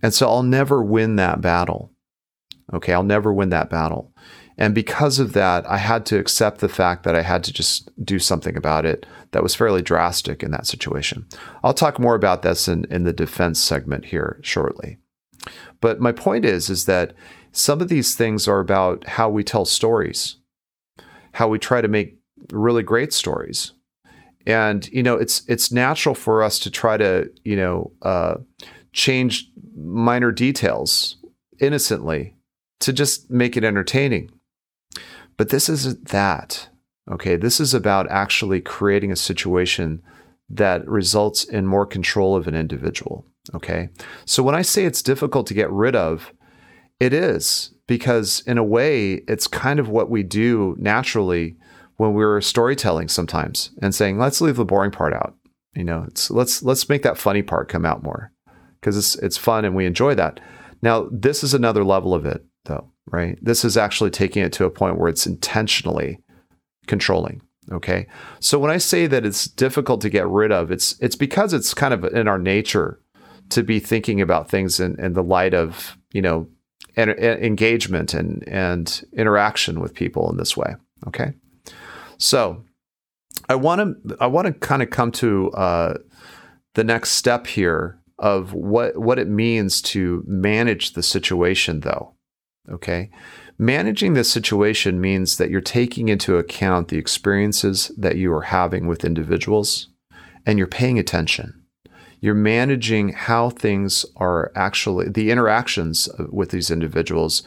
And 0.03 0.14
so 0.14 0.29
I'll 0.29 0.42
never 0.42 0.83
win 0.83 1.16
that 1.16 1.40
battle. 1.40 1.92
Okay, 2.73 2.92
I'll 2.92 3.03
never 3.03 3.33
win 3.33 3.49
that 3.51 3.70
battle. 3.70 4.14
And 4.61 4.75
because 4.75 5.18
of 5.18 5.33
that, 5.33 5.68
I 5.68 5.79
had 5.79 6.07
to 6.07 6.18
accept 6.18 6.61
the 6.61 6.68
fact 6.68 7.03
that 7.05 7.16
I 7.16 7.23
had 7.23 7.42
to 7.44 7.53
just 7.53 7.90
do 8.05 8.18
something 8.18 8.57
about 8.57 8.85
it 8.85 9.07
that 9.33 9.42
was 9.42 9.55
fairly 9.55 9.83
drastic 9.83 10.42
in 10.42 10.51
that 10.51 10.66
situation. 10.66 11.27
I'll 11.64 11.75
talk 11.75 11.99
more 11.99 12.14
about 12.14 12.42
this 12.42 12.68
in, 12.68 12.85
in 12.90 13.05
the 13.05 13.12
defense 13.12 13.59
segment 13.59 14.05
here 14.07 14.38
shortly. 14.42 14.99
But 15.81 16.01
my 16.01 16.12
point 16.12 16.44
is, 16.44 16.68
is 16.68 16.85
that 16.85 17.14
some 17.53 17.81
of 17.81 17.88
these 17.88 18.14
things 18.14 18.46
are 18.46 18.61
about 18.61 19.09
how 19.09 19.31
we 19.31 19.42
tell 19.42 19.64
stories, 19.64 20.37
how 21.33 21.49
we 21.49 21.59
try 21.59 21.81
to 21.81 21.88
make 21.88 22.18
really 22.53 22.83
great 22.83 23.12
stories 23.12 23.73
and 24.46 24.88
you 24.88 25.03
know 25.03 25.16
it's 25.16 25.42
it's 25.49 25.70
natural 25.70 26.14
for 26.14 26.42
us 26.42 26.59
to 26.59 26.70
try 26.70 26.96
to 26.96 27.31
you 27.44 27.57
know 27.57 27.92
uh, 28.03 28.35
change 28.92 29.51
minor 29.77 30.33
details 30.33 31.16
innocently 31.61 32.35
to 32.81 32.92
just 32.92 33.31
make 33.31 33.57
it 33.57 33.64
entertaining 33.64 34.31
but 35.40 35.48
this 35.48 35.68
isn't 35.68 36.09
that 36.09 36.68
okay 37.11 37.37
this 37.37 37.61
is 37.61 37.72
about 37.72 38.11
actually 38.11 38.61
creating 38.61 39.11
a 39.11 39.16
situation 39.16 40.03
that 40.50 40.87
results 40.87 41.44
in 41.44 41.66
more 41.66 41.87
control 41.87 42.37
of 42.37 42.46
an 42.46 42.55
individual 42.55 43.24
okay 43.55 43.88
so 44.26 44.42
when 44.42 44.55
i 44.55 44.62
say 44.62 44.85
it's 44.85 45.03
difficult 45.03 45.46
to 45.46 45.55
get 45.55 45.70
rid 45.70 45.96
of 45.96 46.33
it 47.00 47.14
is 47.14 47.72
because 47.87 48.42
in 48.46 48.59
a 48.59 48.62
way 48.64 49.14
it's 49.26 49.46
kind 49.46 49.81
of 49.81 49.88
what 49.88 50.11
we 50.11 50.22
do 50.22 50.76
naturally 50.79 51.57
when 52.00 52.14
we're 52.14 52.40
storytelling 52.40 53.09
sometimes 53.09 53.72
and 53.83 53.94
saying, 53.94 54.18
let's 54.18 54.40
leave 54.40 54.57
the 54.57 54.64
boring 54.64 54.90
part 54.90 55.12
out. 55.12 55.35
You 55.74 55.85
know, 55.85 56.07
let's 56.31 56.62
let's 56.62 56.88
make 56.88 57.03
that 57.03 57.18
funny 57.18 57.42
part 57.42 57.68
come 57.68 57.85
out 57.85 58.03
more 58.03 58.33
because 58.81 58.96
it's 58.96 59.16
it's 59.16 59.37
fun 59.37 59.66
and 59.66 59.76
we 59.76 59.85
enjoy 59.85 60.14
that. 60.14 60.40
Now, 60.81 61.11
this 61.12 61.44
is 61.44 61.53
another 61.53 61.85
level 61.85 62.14
of 62.14 62.24
it 62.24 62.42
right? 63.11 63.38
This 63.42 63.64
is 63.64 63.77
actually 63.77 64.11
taking 64.11 64.42
it 64.42 64.53
to 64.55 64.64
a 64.64 64.70
point 64.70 64.99
where 64.99 65.09
it's 65.09 65.27
intentionally 65.27 66.18
controlling. 66.87 67.42
Okay. 67.73 68.07
So 68.40 68.59
when 68.59 68.70
I 68.70 68.79
say 68.79 69.07
that 69.07 69.25
it's 69.25 69.46
difficult 69.46 70.01
to 70.01 70.11
get 70.11 70.27
rid 70.27 70.51
of, 70.51 70.70
it's 70.70 70.99
it's 71.01 71.16
because 71.16 71.53
it's 71.53 71.75
kind 71.75 71.94
of 71.94 72.05
in 72.05 72.27
our 72.27 72.38
nature 72.38 73.01
to 73.51 73.62
be 73.62 73.79
thinking 73.81 74.20
about 74.20 74.49
things 74.49 74.81
in, 74.81 74.99
in 74.99 75.12
the 75.12 75.23
light 75.23 75.55
of, 75.55 75.96
you 76.12 76.23
know, 76.23 76.49
en- 76.96 77.11
engagement 77.11 78.14
and 78.14 78.46
and 78.49 79.05
interaction 79.12 79.81
with 79.81 79.94
people 79.94 80.31
in 80.31 80.37
this 80.37 80.57
way. 80.57 80.75
Okay. 81.07 81.33
So 82.18 82.64
I 83.49 83.55
want 83.55 84.09
to 84.09 84.16
I 84.20 84.27
want 84.27 84.46
to 84.46 84.53
kind 84.53 84.83
of 84.83 84.90
come 84.90 85.12
to 85.12 85.51
uh, 85.53 85.94
the 86.75 86.85
next 86.85 87.11
step 87.11 87.46
here 87.46 87.99
of 88.18 88.53
what 88.53 88.96
what 88.99 89.18
it 89.18 89.29
means 89.29 89.81
to 89.83 90.23
manage 90.27 90.92
the 90.92 91.03
situation, 91.03 91.81
though. 91.81 92.14
Okay. 92.68 93.11
Managing 93.59 94.14
this 94.14 94.31
situation 94.31 95.01
means 95.01 95.37
that 95.37 95.51
you're 95.51 95.61
taking 95.61 96.09
into 96.09 96.37
account 96.37 96.88
the 96.88 96.99
experiences 96.99 97.90
that 97.96 98.16
you 98.16 98.33
are 98.33 98.42
having 98.42 98.87
with 98.87 99.05
individuals 99.05 99.88
and 100.46 100.59
you're 100.59 100.66
paying 100.66 100.99
attention. 100.99 101.62
You're 102.20 102.35
managing 102.35 103.12
how 103.12 103.51
things 103.51 104.05
are 104.16 104.53
actually, 104.55 105.09
the 105.09 105.31
interactions 105.31 106.09
with 106.31 106.51
these 106.51 106.70
individuals 106.70 107.42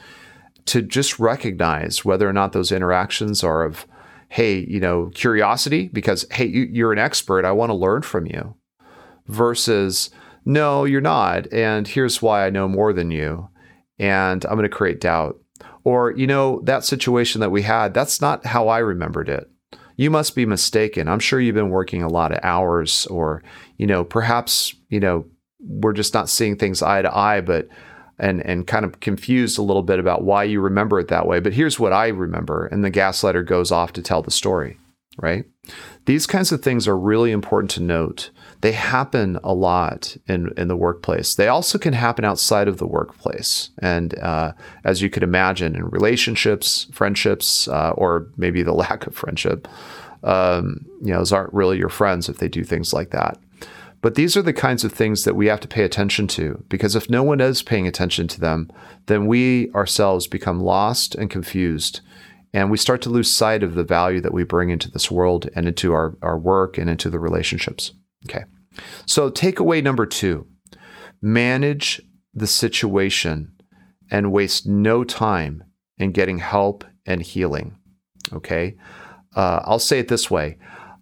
to 0.66 0.82
just 0.82 1.20
recognize 1.20 2.04
whether 2.04 2.28
or 2.28 2.34
not 2.34 2.54
those 2.54 2.72
interactions 2.72 3.44
are 3.44 3.64
of 3.64 3.86
hey, 4.34 4.66
you 4.68 4.80
know, 4.80 5.12
curiosity 5.14 5.90
because, 5.94 6.26
hey, 6.32 6.46
you, 6.46 6.88
are 6.88 6.92
an 6.92 6.98
expert. 6.98 7.46
I 7.46 7.52
want 7.52 7.70
to 7.70 7.76
learn 7.76 8.02
from 8.02 8.26
you 8.26 8.56
versus, 9.28 10.10
no, 10.44 10.86
you're 10.86 11.02
not. 11.02 11.46
And 11.54 11.88
here's 11.88 12.20
why 12.20 12.44
I 12.44 12.50
know 12.50 12.68
more 12.68 12.94
than 12.94 13.12
you. 13.12 13.50
And 14.00 14.44
I'm 14.46 14.56
going 14.56 14.64
to 14.64 14.70
create 14.70 15.02
doubt. 15.02 15.40
Or, 15.84 16.12
you 16.12 16.28
know, 16.28 16.62
that 16.64 16.86
situation 16.86 17.42
that 17.42 17.52
we 17.52 17.62
had, 17.62 17.94
that's 17.94 18.22
not 18.22 18.46
how 18.46 18.68
I 18.68 18.80
remembered 18.80 19.30
it. 19.30 19.50
You 19.96 20.10
must 20.10 20.36
be 20.36 20.46
mistaken. 20.46 21.08
I'm 21.08 21.20
sure 21.20 21.40
you've 21.40 21.56
been 21.56 21.70
working 21.70 22.02
a 22.02 22.10
lot 22.10 22.32
of 22.32 22.40
hours, 22.42 23.06
or, 23.08 23.44
you 23.78 23.86
know, 23.86 24.04
perhaps, 24.04 24.74
you 24.90 25.00
know, 25.00 25.26
we're 25.60 25.94
just 25.94 26.14
not 26.14 26.30
seeing 26.30 26.58
things 26.58 26.82
eye 26.82 27.02
to 27.02 27.16
eye, 27.16 27.42
but 27.42 27.68
and 28.20 28.42
and 28.46 28.68
kind 28.68 28.86
of 28.86 29.00
confused 29.00 29.58
a 29.58 29.64
little 29.64 29.84
bit 29.84 30.00
about 30.00 30.24
why 30.24 30.44
you 30.44 30.62
remember 30.62 31.00
it 31.00 31.08
that 31.10 31.28
way. 31.28 31.40
But 31.40 31.54
here's 31.54 31.80
what 31.80 31.94
I 31.94 32.08
remember, 32.08 32.66
and 32.68 32.84
the 32.84 32.92
gaslighter 32.92 33.46
goes 33.46 33.72
off 33.72 33.94
to 33.94 34.02
tell 34.02 34.22
the 34.22 34.32
story. 34.32 34.78
Right? 35.22 35.46
These 36.06 36.26
kinds 36.26 36.52
of 36.52 36.64
things 36.64 36.88
are 36.88 36.98
really 36.98 37.32
important 37.32 37.70
to 37.72 37.84
note. 37.84 38.32
They 38.64 38.72
happen 38.72 39.38
a 39.44 39.54
lot 39.54 40.16
in 40.26 40.50
in 40.56 40.70
the 40.70 40.78
workplace. 40.78 41.36
They 41.36 41.50
also 41.50 41.78
can 41.78 41.92
happen 41.92 42.24
outside 42.24 42.70
of 42.70 42.78
the 42.78 42.88
workplace, 42.88 43.72
and 43.80 44.18
uh, 44.20 44.54
as 44.86 45.02
you 45.02 45.10
could 45.10 45.22
imagine, 45.22 45.76
in 45.76 45.84
relationships, 45.90 46.88
friendships, 46.94 47.68
uh, 47.68 47.92
or 47.98 48.30
maybe 48.38 48.64
the 48.64 48.72
lack 48.86 49.06
of 49.06 49.16
friendship. 49.16 49.68
Um, 50.24 50.86
you 51.02 51.12
know, 51.12 51.18
those 51.18 51.34
aren't 51.34 51.54
really 51.54 51.78
your 51.78 51.90
friends 51.90 52.30
if 52.30 52.38
they 52.38 52.48
do 52.48 52.64
things 52.64 52.94
like 52.94 53.10
that. 53.10 53.38
But 54.00 54.16
these 54.16 54.38
are 54.38 54.42
the 54.42 54.54
kinds 54.54 54.86
of 54.86 54.94
things 54.94 55.26
that 55.26 55.36
we 55.36 55.48
have 55.48 55.60
to 55.60 55.68
pay 55.68 55.84
attention 55.84 56.28
to 56.28 56.64
because 56.70 56.96
if 56.96 57.10
no 57.10 57.22
one 57.22 57.42
is 57.42 57.64
paying 57.64 57.86
attention 57.86 58.30
to 58.30 58.40
them, 58.40 58.72
then 59.08 59.28
we 59.28 59.72
ourselves 59.72 60.26
become 60.26 60.62
lost 60.62 61.16
and 61.16 61.30
confused. 61.30 62.00
And 62.54 62.72
we 62.72 62.78
start 62.78 63.02
to 63.02 63.10
lose 63.10 63.30
sight 63.30 63.62
of 63.62 63.76
the 63.76 63.84
value 63.84 64.22
that 64.22 64.34
we 64.34 64.46
bring 64.46 64.70
into 64.70 64.90
this 64.90 65.12
world 65.12 65.50
and 65.54 65.68
into 65.68 65.92
our, 65.92 66.16
our 66.22 66.38
work 66.38 66.78
and 66.78 66.90
into 66.90 67.10
the 67.10 67.20
relationships. 67.20 67.92
Okay. 68.30 68.46
So, 69.06 69.30
takeaway 69.30 69.84
number 69.84 70.06
two 70.06 70.48
manage 71.22 72.02
the 72.34 72.48
situation 72.48 73.54
and 74.12 74.32
waste 74.32 74.68
no 74.68 75.04
time 75.04 75.64
in 75.98 76.12
getting 76.12 76.40
help 76.40 76.84
and 77.06 77.22
healing. 77.22 77.78
Okay. 78.32 78.76
uh, 79.36 79.62
I'll 79.64 79.80
say 79.80 80.00
it 80.00 80.08
this 80.08 80.30
way 80.32 80.58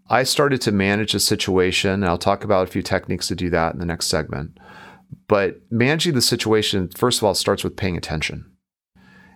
I 0.10 0.24
started 0.24 0.60
to 0.62 0.74
manage 0.74 1.16
a 1.16 1.22
situation, 1.22 1.92
and 1.92 2.06
I'll 2.06 2.18
talk 2.18 2.44
about 2.44 2.68
a 2.68 2.72
few 2.72 2.82
techniques 2.82 3.30
to 3.30 3.36
do 3.36 3.50
that 3.52 3.74
in 3.74 3.80
the 3.80 3.86
next 3.86 4.08
segment. 4.08 4.58
But 5.28 5.62
managing 5.70 6.16
the 6.16 6.22
situation, 6.22 6.90
first 6.90 7.20
of 7.20 7.24
all, 7.24 7.34
starts 7.34 7.64
with 7.64 7.78
paying 7.78 7.96
attention. 7.96 8.52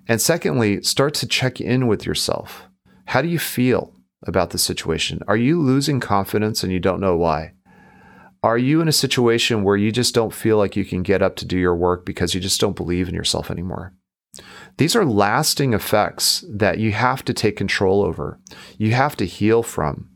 And 0.07 0.21
secondly, 0.21 0.81
start 0.83 1.13
to 1.15 1.27
check 1.27 1.61
in 1.61 1.87
with 1.87 2.05
yourself. 2.05 2.63
How 3.05 3.21
do 3.21 3.29
you 3.29 3.39
feel 3.39 3.95
about 4.27 4.49
the 4.49 4.57
situation? 4.57 5.21
Are 5.27 5.37
you 5.37 5.61
losing 5.61 6.01
confidence 6.01 6.61
and 6.63 6.73
you 6.73 6.79
don't 6.79 6.99
know 6.99 7.15
why? 7.15 7.53
Are 8.45 8.59
you 8.59 8.79
in 8.79 8.87
a 8.87 8.91
situation 8.91 9.63
where 9.63 9.75
you 9.75 9.91
just 9.91 10.13
don't 10.13 10.31
feel 10.31 10.59
like 10.59 10.75
you 10.75 10.85
can 10.85 11.01
get 11.01 11.23
up 11.23 11.35
to 11.37 11.45
do 11.45 11.57
your 11.57 11.75
work 11.75 12.05
because 12.05 12.35
you 12.35 12.39
just 12.39 12.61
don't 12.61 12.75
believe 12.75 13.09
in 13.09 13.15
yourself 13.15 13.49
anymore? 13.49 13.95
These 14.77 14.95
are 14.95 15.03
lasting 15.03 15.73
effects 15.73 16.45
that 16.47 16.77
you 16.77 16.91
have 16.91 17.25
to 17.25 17.33
take 17.33 17.57
control 17.57 18.03
over. 18.03 18.39
You 18.77 18.91
have 18.91 19.15
to 19.15 19.25
heal 19.25 19.63
from. 19.63 20.11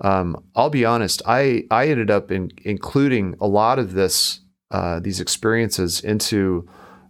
Um, 0.00 0.44
I'll 0.54 0.70
be 0.70 0.84
honest. 0.84 1.22
I 1.26 1.64
I 1.68 1.88
ended 1.88 2.08
up 2.08 2.30
in, 2.30 2.52
including 2.64 3.34
a 3.40 3.48
lot 3.48 3.80
of 3.80 3.94
this 3.94 4.42
uh, 4.70 5.00
these 5.00 5.18
experiences 5.18 6.00
into 6.00 6.68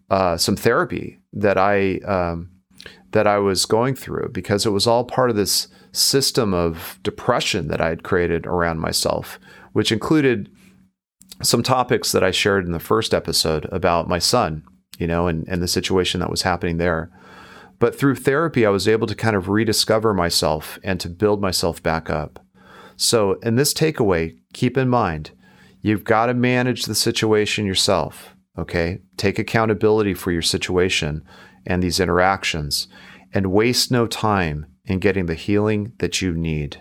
uh, 0.09 0.39
some 0.39 0.57
therapy 0.57 1.19
that 1.35 1.59
I 1.59 1.97
um, 1.99 2.51
that 3.11 3.27
I 3.27 3.37
was 3.41 3.67
going 3.67 3.95
through 3.95 4.31
because 4.33 4.65
it 4.65 4.71
was 4.71 4.87
all 4.87 5.05
part 5.05 5.29
of 5.29 5.37
this 5.37 5.69
system 5.93 6.55
of 6.55 6.99
depression 7.03 7.69
that 7.69 7.81
I 7.83 7.89
had 7.89 8.03
created 8.03 8.47
around 8.47 8.81
myself, 8.81 9.39
which 9.77 9.93
included 9.93 10.49
some 11.43 11.63
topics 11.63 12.13
that 12.13 12.25
I 12.25 12.31
shared 12.31 12.65
in 12.65 12.73
the 12.73 12.81
first 12.81 13.13
episode 13.13 13.67
about 13.67 14.09
my 14.09 14.19
son, 14.19 14.63
you 14.99 15.07
know, 15.07 15.27
and, 15.27 15.47
and 15.49 15.63
the 15.63 15.69
situation 15.69 16.19
that 16.21 16.31
was 16.31 16.41
happening 16.41 16.79
there. 16.79 17.11
But 17.79 17.95
through 17.95 18.15
therapy, 18.15 18.65
I 18.65 18.71
was 18.71 18.89
able 18.89 19.07
to 19.07 19.15
kind 19.15 19.37
of 19.37 19.51
rediscover 19.51 20.15
myself 20.15 20.79
and 20.83 20.99
to 21.01 21.11
build 21.11 21.43
myself 21.43 21.83
back 21.83 22.09
up. 22.09 22.43
So, 22.97 23.35
in 23.41 23.57
this 23.57 23.75
takeaway, 23.75 24.39
keep 24.55 24.79
in 24.79 24.89
mind, 24.89 25.33
you've 25.83 26.05
got 26.05 26.27
to 26.27 26.35
manage 26.35 26.87
the 26.87 26.95
situation 26.95 27.67
yourself. 27.67 28.35
Okay. 28.57 29.03
Take 29.19 29.39
accountability 29.39 30.15
for 30.15 30.33
your 30.33 30.41
situation 30.41 31.23
and 31.67 31.83
these 31.83 32.01
interactions 32.01 32.89
and 33.35 33.53
waste 33.53 33.91
no 33.91 34.07
time 34.07 34.65
in 34.87 35.01
getting 35.01 35.27
the 35.27 35.35
healing 35.35 35.93
that 35.99 36.23
you 36.23 36.33
need. 36.33 36.81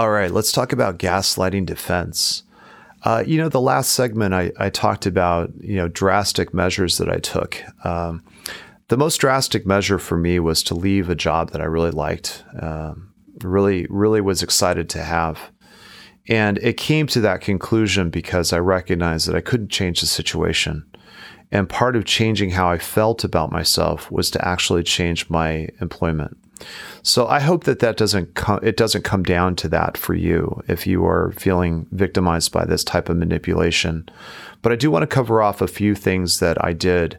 All 0.00 0.08
right, 0.08 0.30
let's 0.30 0.50
talk 0.50 0.72
about 0.72 0.98
gaslighting 0.98 1.66
defense. 1.66 2.42
Uh, 3.02 3.22
you 3.26 3.36
know, 3.36 3.50
the 3.50 3.60
last 3.60 3.92
segment 3.92 4.32
I, 4.32 4.50
I, 4.58 4.70
talked 4.70 5.04
about, 5.04 5.52
you 5.60 5.76
know, 5.76 5.88
drastic 5.88 6.54
measures 6.54 6.96
that 6.96 7.10
I 7.10 7.18
took. 7.18 7.62
Um, 7.84 8.24
the 8.88 8.96
most 8.96 9.18
drastic 9.18 9.66
measure 9.66 9.98
for 9.98 10.16
me 10.16 10.40
was 10.40 10.62
to 10.62 10.74
leave 10.74 11.10
a 11.10 11.14
job 11.14 11.50
that 11.50 11.60
I 11.60 11.64
really 11.64 11.90
liked, 11.90 12.42
um, 12.62 13.12
really, 13.42 13.86
really 13.90 14.22
was 14.22 14.42
excited 14.42 14.88
to 14.88 15.02
have. 15.02 15.38
And 16.30 16.56
it 16.62 16.78
came 16.78 17.06
to 17.08 17.20
that 17.20 17.42
conclusion 17.42 18.08
because 18.08 18.54
I 18.54 18.58
recognized 18.58 19.28
that 19.28 19.36
I 19.36 19.42
couldn't 19.42 19.68
change 19.68 20.00
the 20.00 20.06
situation. 20.06 20.86
And 21.52 21.68
part 21.68 21.94
of 21.94 22.06
changing 22.06 22.52
how 22.52 22.70
I 22.70 22.78
felt 22.78 23.22
about 23.22 23.52
myself 23.52 24.10
was 24.10 24.30
to 24.30 24.48
actually 24.48 24.82
change 24.82 25.28
my 25.28 25.68
employment. 25.78 26.38
So 27.02 27.26
I 27.26 27.40
hope 27.40 27.64
that 27.64 27.78
that 27.78 27.96
doesn't 27.96 28.34
come, 28.34 28.60
it 28.62 28.76
doesn't 28.76 29.02
come 29.02 29.22
down 29.22 29.56
to 29.56 29.68
that 29.68 29.96
for 29.96 30.14
you 30.14 30.62
if 30.68 30.86
you 30.86 31.04
are 31.06 31.32
feeling 31.32 31.86
victimized 31.92 32.52
by 32.52 32.64
this 32.64 32.84
type 32.84 33.08
of 33.08 33.16
manipulation. 33.16 34.08
But 34.62 34.72
I 34.72 34.76
do 34.76 34.90
want 34.90 35.02
to 35.02 35.06
cover 35.06 35.40
off 35.40 35.60
a 35.60 35.66
few 35.66 35.94
things 35.94 36.40
that 36.40 36.62
I 36.62 36.72
did 36.72 37.18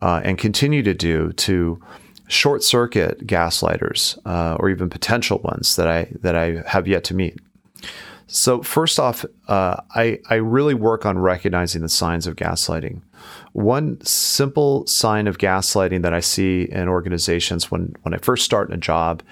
uh, 0.00 0.20
and 0.24 0.38
continue 0.38 0.82
to 0.82 0.94
do 0.94 1.32
to 1.32 1.80
short 2.28 2.62
circuit 2.62 3.26
gaslighters 3.26 4.18
uh, 4.24 4.56
or 4.58 4.70
even 4.70 4.88
potential 4.88 5.40
ones 5.40 5.76
that 5.76 5.88
I 5.88 6.08
that 6.20 6.36
I 6.36 6.62
have 6.66 6.86
yet 6.86 7.04
to 7.04 7.14
meet. 7.14 7.38
So 8.32 8.62
first 8.62 9.00
off, 9.00 9.24
uh, 9.48 9.76
I 9.94 10.20
I 10.30 10.36
really 10.36 10.74
work 10.74 11.04
on 11.04 11.18
recognizing 11.18 11.82
the 11.82 11.88
signs 11.88 12.28
of 12.28 12.36
gaslighting. 12.36 13.02
One 13.52 14.00
simple 14.02 14.86
sign 14.86 15.26
of 15.26 15.38
gaslighting 15.38 16.02
that 16.02 16.14
I 16.14 16.20
see 16.20 16.68
in 16.70 16.88
organizations 16.88 17.72
when 17.72 17.94
when 18.02 18.14
I 18.14 18.18
first 18.18 18.44
start 18.44 18.68
in 18.68 18.74
a 18.74 18.78
job 18.78 19.24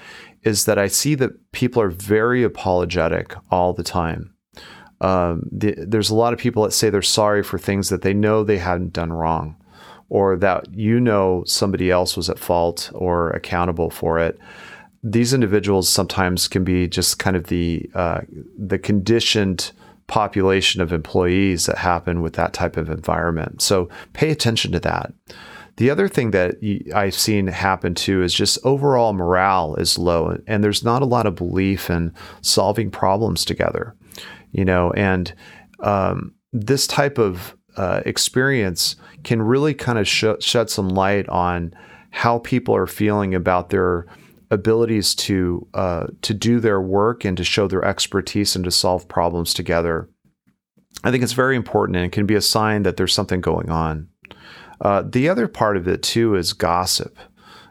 is 0.42 0.64
that 0.64 0.78
I 0.78 0.88
see 0.88 1.14
that 1.14 1.52
people 1.52 1.80
are 1.80 1.90
very 1.90 2.42
apologetic 2.42 3.36
all 3.52 3.72
the 3.72 3.84
time. 3.84 4.34
Um, 5.00 5.48
the, 5.52 5.76
there's 5.78 6.10
a 6.10 6.16
lot 6.16 6.32
of 6.32 6.40
people 6.40 6.64
that 6.64 6.72
say 6.72 6.90
they're 6.90 7.02
sorry 7.02 7.44
for 7.44 7.56
things 7.56 7.90
that 7.90 8.02
they 8.02 8.14
know 8.14 8.42
they 8.42 8.58
hadn't 8.58 8.92
done 8.92 9.12
wrong, 9.12 9.54
or 10.08 10.36
that 10.38 10.74
you 10.74 10.98
know 10.98 11.44
somebody 11.46 11.88
else 11.88 12.16
was 12.16 12.28
at 12.28 12.38
fault 12.40 12.90
or 12.94 13.30
accountable 13.30 13.90
for 13.90 14.18
it 14.18 14.40
these 15.02 15.32
individuals 15.32 15.88
sometimes 15.88 16.48
can 16.48 16.64
be 16.64 16.88
just 16.88 17.18
kind 17.18 17.36
of 17.36 17.44
the 17.44 17.88
uh, 17.94 18.20
the 18.58 18.78
conditioned 18.78 19.72
population 20.06 20.80
of 20.80 20.92
employees 20.92 21.66
that 21.66 21.78
happen 21.78 22.22
with 22.22 22.32
that 22.32 22.52
type 22.52 22.76
of 22.76 22.88
environment. 22.88 23.60
So 23.60 23.88
pay 24.14 24.30
attention 24.30 24.72
to 24.72 24.80
that. 24.80 25.12
The 25.76 25.90
other 25.90 26.08
thing 26.08 26.32
that 26.32 26.56
I've 26.94 27.14
seen 27.14 27.46
happen 27.46 27.94
too 27.94 28.22
is 28.22 28.34
just 28.34 28.58
overall 28.64 29.12
morale 29.12 29.76
is 29.76 29.98
low, 29.98 30.36
and 30.46 30.64
there's 30.64 30.82
not 30.82 31.02
a 31.02 31.06
lot 31.06 31.26
of 31.26 31.36
belief 31.36 31.88
in 31.90 32.12
solving 32.40 32.90
problems 32.90 33.44
together. 33.44 33.94
You 34.50 34.64
know, 34.64 34.90
and 34.92 35.32
um, 35.80 36.34
this 36.52 36.86
type 36.86 37.18
of 37.18 37.54
uh, 37.76 38.00
experience 38.04 38.96
can 39.22 39.40
really 39.40 39.74
kind 39.74 39.98
of 39.98 40.08
sh- 40.08 40.24
shed 40.40 40.68
some 40.68 40.88
light 40.88 41.28
on 41.28 41.72
how 42.10 42.38
people 42.40 42.74
are 42.74 42.86
feeling 42.86 43.34
about 43.34 43.70
their 43.70 44.06
abilities 44.50 45.14
to 45.14 45.66
uh, 45.74 46.06
to 46.22 46.34
do 46.34 46.60
their 46.60 46.80
work 46.80 47.24
and 47.24 47.36
to 47.36 47.44
show 47.44 47.68
their 47.68 47.84
expertise 47.84 48.56
and 48.56 48.64
to 48.64 48.70
solve 48.70 49.08
problems 49.08 49.54
together. 49.54 50.08
I 51.04 51.10
think 51.10 51.22
it's 51.22 51.32
very 51.32 51.56
important 51.56 51.96
and 51.96 52.06
it 52.06 52.12
can 52.12 52.26
be 52.26 52.34
a 52.34 52.40
sign 52.40 52.82
that 52.82 52.96
there's 52.96 53.12
something 53.12 53.40
going 53.40 53.70
on. 53.70 54.08
Uh, 54.80 55.02
the 55.06 55.28
other 55.28 55.48
part 55.48 55.76
of 55.76 55.86
it 55.86 56.02
too 56.02 56.34
is 56.34 56.52
gossip. 56.52 57.18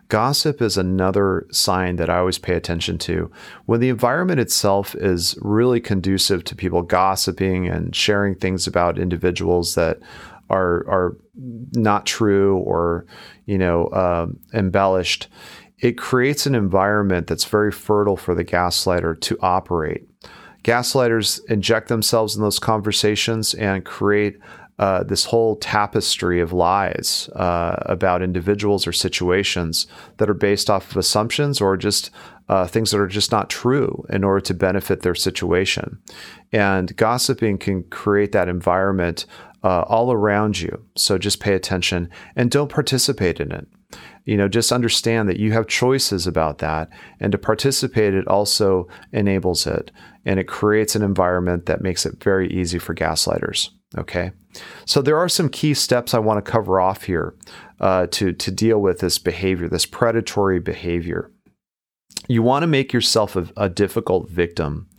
Gossip 0.10 0.62
is 0.62 0.78
another 0.78 1.46
sign 1.52 1.98
that 1.98 2.10
I 2.10 2.20
always 2.20 2.38
pay 2.38 2.54
attention 2.54 2.98
to. 3.00 3.30
When 3.66 3.82
the 3.82 3.90
environment 3.90 4.40
itself 4.40 4.96
is 4.96 5.38
really 5.42 5.82
conducive 5.82 6.46
to 6.46 6.56
people 6.56 6.82
gossiping 6.82 7.68
and 7.68 7.94
sharing 7.94 8.36
things 8.36 8.68
about 8.68 8.98
individuals 8.98 9.76
that 9.76 10.00
are 10.50 10.86
are 10.88 11.18
not 11.74 12.06
true 12.06 12.58
or 12.60 13.06
you 13.46 13.58
know 13.58 13.88
uh, 13.88 14.28
embellished, 14.54 15.28
it 15.80 15.98
creates 15.98 16.46
an 16.46 16.56
environment 16.56 17.28
that's 17.28 17.46
very 17.46 17.72
fertile 17.72 18.18
for 18.18 18.34
the 18.34 18.46
gaslighter 18.46 19.20
to 19.22 19.38
operate. 19.42 20.08
Gaslighters 20.64 21.40
inject 21.50 21.88
themselves 21.88 22.36
in 22.36 22.42
those 22.42 22.60
conversations 22.60 23.54
and 23.54 23.86
create 23.86 24.38
uh, 24.80 25.04
this 25.04 25.26
whole 25.26 25.56
tapestry 25.56 26.40
of 26.40 26.54
lies 26.54 27.30
uh, 27.36 27.78
about 27.86 28.22
individuals 28.22 28.86
or 28.86 28.92
situations 28.92 29.88
that 30.18 30.30
are 30.30 30.36
based 30.36 30.70
off 30.70 30.92
of 30.92 30.98
assumptions 30.98 31.60
or 31.62 31.78
just 31.78 32.12
uh, 32.50 32.68
things 32.68 32.92
that 32.92 33.00
are 33.00 33.08
just 33.08 33.32
not 33.32 33.50
true 33.50 34.06
in 34.10 34.24
order 34.24 34.40
to 34.40 34.54
benefit 34.54 35.02
their 35.02 35.16
situation. 35.16 35.98
And 36.52 36.96
gossiping 36.96 37.58
can 37.58 37.84
create 37.84 38.32
that 38.34 38.48
environment 38.48 39.26
uh, 39.64 39.82
all 39.82 40.12
around 40.12 40.60
you. 40.60 40.86
So 40.96 41.18
just 41.18 41.40
pay 41.40 41.54
attention 41.54 42.10
and 42.36 42.52
don't 42.52 42.72
participate 42.72 43.40
in 43.40 43.52
it 43.52 43.68
you 44.26 44.36
know 44.36 44.48
just 44.48 44.72
understand 44.72 45.30
that 45.30 45.40
you 45.40 45.54
have 45.54 45.68
choices 45.68 46.28
about 46.28 46.58
that 46.58 46.90
and 47.20 47.32
to 47.32 47.38
participate 47.38 48.14
it 48.14 48.28
also 48.28 48.88
enables 49.12 49.66
it 49.66 49.92
and 50.26 50.40
it 50.40 50.48
creates 50.48 50.96
an 50.96 51.02
environment 51.02 51.66
that 51.66 51.82
makes 51.82 52.06
it 52.06 52.22
very 52.24 52.52
easy 52.52 52.80
for 52.80 52.94
gaslighters 52.94 53.70
okay? 53.98 54.32
So 54.86 55.02
there 55.02 55.18
are 55.18 55.30
some 55.30 55.50
key 55.50 55.74
steps 55.74 56.14
i 56.14 56.20
want 56.20 56.44
to 56.44 56.52
cover 56.52 56.80
off 56.80 57.04
here 57.04 57.36
uh, 57.80 58.08
to 58.08 58.34
to 58.34 58.52
deal 58.52 58.80
with 58.82 59.00
this 59.00 59.20
behavior 59.20 59.68
this 59.68 59.86
predatory 59.86 60.60
behavior. 60.60 61.32
You 62.28 62.42
want 62.42 62.64
to 62.64 62.68
make 62.68 62.92
yourself 62.92 63.36
a, 63.36 63.48
a 63.56 63.70
difficult 63.70 64.30
victim 64.30 64.90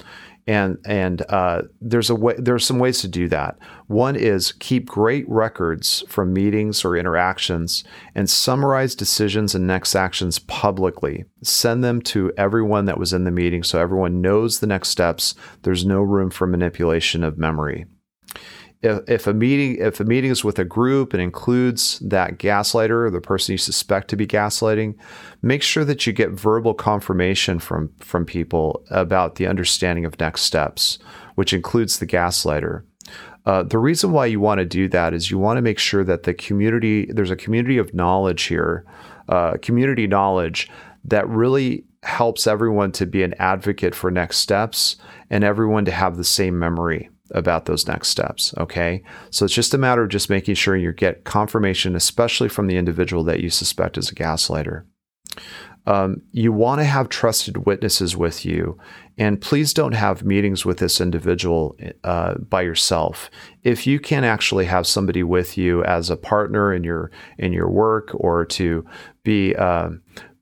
and 0.49 0.79
and 0.87 1.23
uh, 1.29 1.63
there's 1.81 2.09
a 2.09 2.15
way 2.15 2.35
there's 2.39 2.65
some 2.65 2.79
ways 2.79 3.03
to 3.03 3.09
do 3.09 3.29
that. 3.29 3.59
One 3.87 4.17
is 4.17 4.53
keep 4.53 4.87
great 4.87 5.29
records 5.29 6.03
from 6.09 6.33
meetings 6.33 6.85
or 6.85 6.97
interactions 6.97 7.85
and 8.15 8.29
summarize 8.29 8.95
decisions 8.95 9.55
and 9.55 9.67
next 9.67 9.95
actions 9.95 10.39
publicly. 10.39 11.27
Send 11.43 11.85
them 11.85 12.01
to 12.03 12.33
everyone 12.39 12.87
that 12.87 12.99
was 12.99 13.13
in 13.13 13.25
the 13.25 13.31
meeting 13.31 13.63
so 13.63 13.79
everyone 13.79 14.23
knows 14.23 14.59
the 14.59 14.67
next 14.67 14.89
steps. 14.89 15.35
There's 15.63 15.85
no 15.85 16.01
room 16.01 16.31
for 16.31 16.47
manipulation 16.47 17.23
of 17.23 17.37
memory 17.37 17.85
if, 18.83 19.09
if 19.09 19.27
a 19.27 19.35
meeting 19.35 19.77
if 19.77 20.01
a 20.01 20.05
meeting 20.05 20.31
is 20.31 20.45
with 20.45 20.59
a 20.59 20.65
group 20.65 21.13
and 21.13 21.23
includes 21.23 21.99
that 22.01 22.39
gaslighter, 22.39 23.11
the 23.11 23.21
person 23.21 23.53
you 23.53 23.59
suspect 23.59 24.09
to 24.09 24.17
be 24.17 24.27
gaslighting, 24.27 24.95
make 25.43 25.63
sure 25.63 25.85
that 25.85 26.07
you 26.07 26.13
get 26.13 26.31
verbal 26.31 26.75
confirmation 26.75 27.59
from 27.59 27.91
from 27.99 28.25
people 28.25 28.85
about 28.91 29.35
the 29.35 29.47
understanding 29.47 30.05
of 30.05 30.19
next 30.21 30.43
steps, 30.43 30.99
which 31.35 31.53
includes 31.53 31.99
the 31.99 32.07
gaslighter. 32.07 32.85
Uh, 33.47 33.63
the 33.63 33.79
reason 33.79 34.13
why 34.13 34.27
you 34.27 34.39
want 34.39 34.59
to 34.59 34.65
do 34.65 34.89
that 34.89 35.15
is 35.15 35.31
you 35.31 35.39
want 35.39 35.57
to 35.57 35.63
make 35.63 35.79
sure 35.79 36.05
that 36.05 36.25
the 36.25 36.35
community, 36.35 37.07
there's 37.07 37.31
a 37.31 37.37
community 37.37 37.79
of 37.79 37.95
knowledge 37.95 38.43
here, 38.43 38.85
uh, 39.31 39.57
community 39.63 40.07
knowledge 40.07 40.69
that 41.05 41.27
really 41.29 41.85
helps 42.03 42.47
everyone 42.47 42.93
to 42.93 43.07
be 43.07 43.23
an 43.23 43.35
advocate 43.39 43.95
for 43.95 44.11
next 44.11 44.37
steps 44.39 44.97
and 45.31 45.45
everyone 45.45 45.87
to 45.87 45.91
have 45.91 46.17
the 46.17 46.25
same 46.25 46.59
memory 46.59 47.09
about 47.33 47.67
those 47.67 47.87
next 47.87 48.09
steps. 48.09 48.55
Okay. 48.59 49.03
So 49.31 49.45
it's 49.45 49.55
just 49.55 49.75
a 49.75 49.79
matter 49.79 50.03
of 50.03 50.09
just 50.09 50.31
making 50.31 50.55
sure 50.55 50.77
you 50.77 50.93
get 50.93 51.25
confirmation, 51.25 51.97
especially 51.97 52.49
from 52.49 52.67
the 52.67 52.77
individual 52.77 53.25
that 53.25 53.41
you 53.41 53.51
suspect 53.51 53.99
is 53.99 54.11
a 54.11 54.15
gaslighter. 54.15 54.85
Um, 55.87 56.21
you 56.33 56.53
want 56.53 56.81
to 56.81 56.85
have 56.85 57.09
trusted 57.09 57.65
witnesses 57.65 58.15
with 58.15 58.45
you, 58.45 58.79
and 59.17 59.41
please 59.41 59.73
don't 59.73 59.95
have 59.95 60.23
meetings 60.23 60.67
with 60.67 60.79
this 60.79 61.01
individual 61.01 61.79
uh, 62.05 62.35
by 62.35 62.61
yourself. 62.61 63.31
If 63.63 63.87
you 63.87 63.99
can 63.99 64.23
actually 64.23 64.67
have 64.67 64.87
somebody 64.87 65.23
with 65.23 65.57
you 65.57 65.83
as 65.85 66.11
a 66.11 66.17
partner 66.19 66.75
in 66.75 66.85
your 66.85 67.11
in 67.39 67.55
your 67.55 67.71
work, 67.71 68.11
or 68.13 68.45
to 68.45 68.85
be 69.23 69.55
uh, 69.57 69.91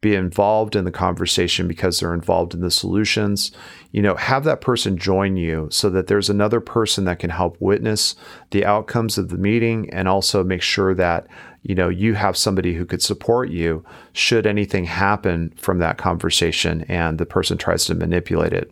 be 0.00 0.14
involved 0.14 0.76
in 0.76 0.84
the 0.84 0.90
conversation 0.90 1.66
because 1.66 1.98
they're 2.00 2.14
involved 2.14 2.54
in 2.54 2.60
the 2.60 2.70
solutions. 2.70 3.52
You 3.96 4.02
know, 4.02 4.14
have 4.16 4.44
that 4.44 4.60
person 4.60 4.98
join 4.98 5.38
you 5.38 5.68
so 5.70 5.88
that 5.88 6.06
there's 6.06 6.28
another 6.28 6.60
person 6.60 7.06
that 7.06 7.18
can 7.18 7.30
help 7.30 7.56
witness 7.60 8.14
the 8.50 8.62
outcomes 8.62 9.16
of 9.16 9.30
the 9.30 9.38
meeting 9.38 9.88
and 9.88 10.06
also 10.06 10.44
make 10.44 10.60
sure 10.60 10.92
that, 10.94 11.26
you 11.62 11.74
know, 11.74 11.88
you 11.88 12.12
have 12.12 12.36
somebody 12.36 12.74
who 12.74 12.84
could 12.84 13.00
support 13.00 13.48
you 13.48 13.82
should 14.12 14.46
anything 14.46 14.84
happen 14.84 15.50
from 15.56 15.78
that 15.78 15.96
conversation 15.96 16.82
and 16.90 17.16
the 17.16 17.24
person 17.24 17.56
tries 17.56 17.86
to 17.86 17.94
manipulate 17.94 18.52
it. 18.52 18.70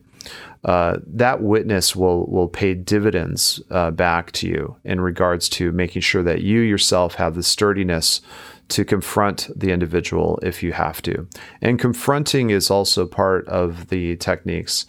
Uh, 0.62 0.98
that 1.06 1.40
witness 1.40 1.96
will 1.96 2.26
will 2.26 2.48
pay 2.48 2.74
dividends 2.74 3.62
uh, 3.70 3.90
back 3.90 4.30
to 4.32 4.46
you 4.46 4.76
in 4.84 5.00
regards 5.00 5.48
to 5.48 5.72
making 5.72 6.02
sure 6.02 6.22
that 6.22 6.42
you 6.42 6.60
yourself 6.60 7.14
have 7.14 7.34
the 7.34 7.42
sturdiness 7.42 8.20
to 8.68 8.84
confront 8.84 9.48
the 9.56 9.70
individual 9.70 10.38
if 10.42 10.62
you 10.62 10.72
have 10.72 11.00
to. 11.00 11.26
And 11.62 11.78
confronting 11.78 12.50
is 12.50 12.70
also 12.70 13.06
part 13.06 13.48
of 13.48 13.88
the 13.88 14.16
techniques. 14.16 14.86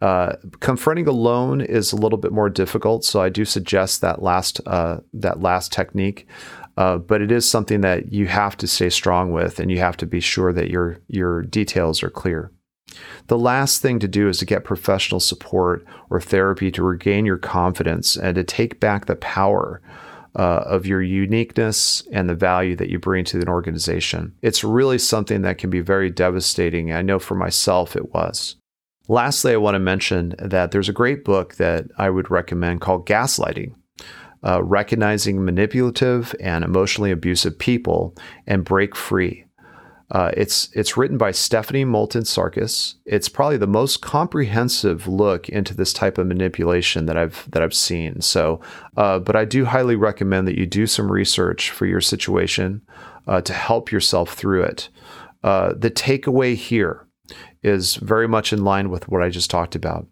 Uh, 0.00 0.36
confronting 0.60 1.06
alone 1.06 1.60
is 1.60 1.92
a 1.92 1.96
little 1.96 2.18
bit 2.18 2.32
more 2.32 2.50
difficult, 2.50 3.04
so 3.04 3.20
I 3.20 3.28
do 3.28 3.44
suggest 3.44 4.00
that 4.00 4.22
last 4.22 4.60
uh, 4.66 4.98
that 5.12 5.40
last 5.40 5.72
technique. 5.72 6.26
Uh, 6.76 6.98
but 6.98 7.22
it 7.22 7.30
is 7.30 7.48
something 7.48 7.82
that 7.82 8.12
you 8.12 8.26
have 8.26 8.56
to 8.56 8.66
stay 8.66 8.90
strong 8.90 9.32
with, 9.32 9.60
and 9.60 9.70
you 9.70 9.78
have 9.78 9.96
to 9.98 10.06
be 10.06 10.20
sure 10.20 10.52
that 10.52 10.70
your 10.70 10.98
your 11.08 11.42
details 11.42 12.02
are 12.02 12.10
clear. 12.10 12.50
The 13.26 13.38
last 13.38 13.80
thing 13.80 13.98
to 14.00 14.08
do 14.08 14.28
is 14.28 14.38
to 14.38 14.44
get 14.44 14.64
professional 14.64 15.20
support 15.20 15.84
or 16.10 16.20
therapy 16.20 16.70
to 16.72 16.82
regain 16.82 17.24
your 17.24 17.38
confidence 17.38 18.16
and 18.16 18.34
to 18.34 18.44
take 18.44 18.80
back 18.80 19.06
the 19.06 19.16
power 19.16 19.80
uh, 20.36 20.64
of 20.66 20.86
your 20.86 21.02
uniqueness 21.02 22.06
and 22.12 22.28
the 22.28 22.34
value 22.34 22.76
that 22.76 22.90
you 22.90 22.98
bring 22.98 23.24
to 23.26 23.40
an 23.40 23.48
organization. 23.48 24.34
It's 24.42 24.64
really 24.64 24.98
something 24.98 25.42
that 25.42 25.58
can 25.58 25.70
be 25.70 25.80
very 25.80 26.10
devastating. 26.10 26.92
I 26.92 27.02
know 27.02 27.18
for 27.18 27.34
myself 27.34 27.96
it 27.96 28.12
was. 28.12 28.56
Lastly, 29.08 29.52
I 29.52 29.58
want 29.58 29.74
to 29.74 29.80
mention 29.80 30.34
that 30.38 30.70
there's 30.70 30.88
a 30.88 30.94
great 30.94 31.24
book 31.24 31.56
that 31.56 31.86
I 31.98 32.10
would 32.10 32.30
recommend 32.30 32.80
called 32.80 33.06
Gaslighting. 33.06 33.74
Uh, 34.46 34.62
recognizing 34.62 35.42
manipulative 35.42 36.34
and 36.38 36.64
emotionally 36.64 37.10
abusive 37.10 37.58
people 37.58 38.14
and 38.46 38.62
break 38.62 38.94
free. 38.94 39.46
Uh, 40.10 40.30
it's 40.36 40.68
it's 40.74 40.98
written 40.98 41.16
by 41.16 41.30
Stephanie 41.30 41.84
Moulton 41.84 42.24
Sarkis. 42.24 42.94
It's 43.06 43.30
probably 43.30 43.56
the 43.56 43.66
most 43.66 44.02
comprehensive 44.02 45.08
look 45.08 45.48
into 45.48 45.74
this 45.74 45.94
type 45.94 46.18
of 46.18 46.26
manipulation 46.26 47.06
that 47.06 47.16
I've 47.16 47.50
that 47.52 47.62
I've 47.62 47.74
seen. 47.74 48.20
So, 48.20 48.60
uh, 48.98 49.18
but 49.18 49.34
I 49.34 49.46
do 49.46 49.64
highly 49.64 49.96
recommend 49.96 50.46
that 50.46 50.58
you 50.58 50.66
do 50.66 50.86
some 50.86 51.10
research 51.10 51.70
for 51.70 51.86
your 51.86 52.02
situation 52.02 52.82
uh, 53.26 53.40
to 53.40 53.54
help 53.54 53.90
yourself 53.90 54.34
through 54.34 54.64
it. 54.64 54.90
Uh, 55.42 55.72
the 55.74 55.90
takeaway 55.90 56.54
here 56.54 57.06
is 57.64 57.96
very 57.96 58.28
much 58.28 58.52
in 58.52 58.62
line 58.62 58.90
with 58.90 59.08
what 59.08 59.22
I 59.22 59.30
just 59.30 59.50
talked 59.50 59.74
about. 59.74 60.06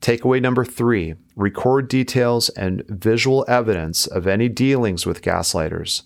Takeaway 0.00 0.40
number 0.40 0.64
three 0.64 1.14
record 1.36 1.88
details 1.88 2.48
and 2.50 2.84
visual 2.88 3.44
evidence 3.48 4.06
of 4.06 4.26
any 4.26 4.48
dealings 4.48 5.04
with 5.06 5.22
gaslighters. 5.22 6.02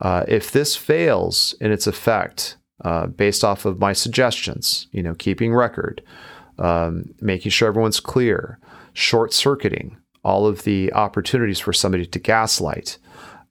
Uh, 0.00 0.24
if 0.28 0.50
this 0.50 0.76
fails 0.76 1.54
in 1.60 1.72
its 1.72 1.86
effect, 1.86 2.56
uh, 2.84 3.06
based 3.06 3.42
off 3.42 3.64
of 3.64 3.80
my 3.80 3.92
suggestions, 3.92 4.86
you 4.92 5.02
know, 5.02 5.14
keeping 5.14 5.54
record, 5.54 6.02
um, 6.58 7.14
making 7.20 7.50
sure 7.50 7.68
everyone's 7.68 8.00
clear, 8.00 8.58
short 8.92 9.32
circuiting 9.32 9.96
all 10.24 10.46
of 10.46 10.64
the 10.64 10.92
opportunities 10.92 11.58
for 11.58 11.72
somebody 11.72 12.04
to 12.06 12.18
gaslight, 12.18 12.98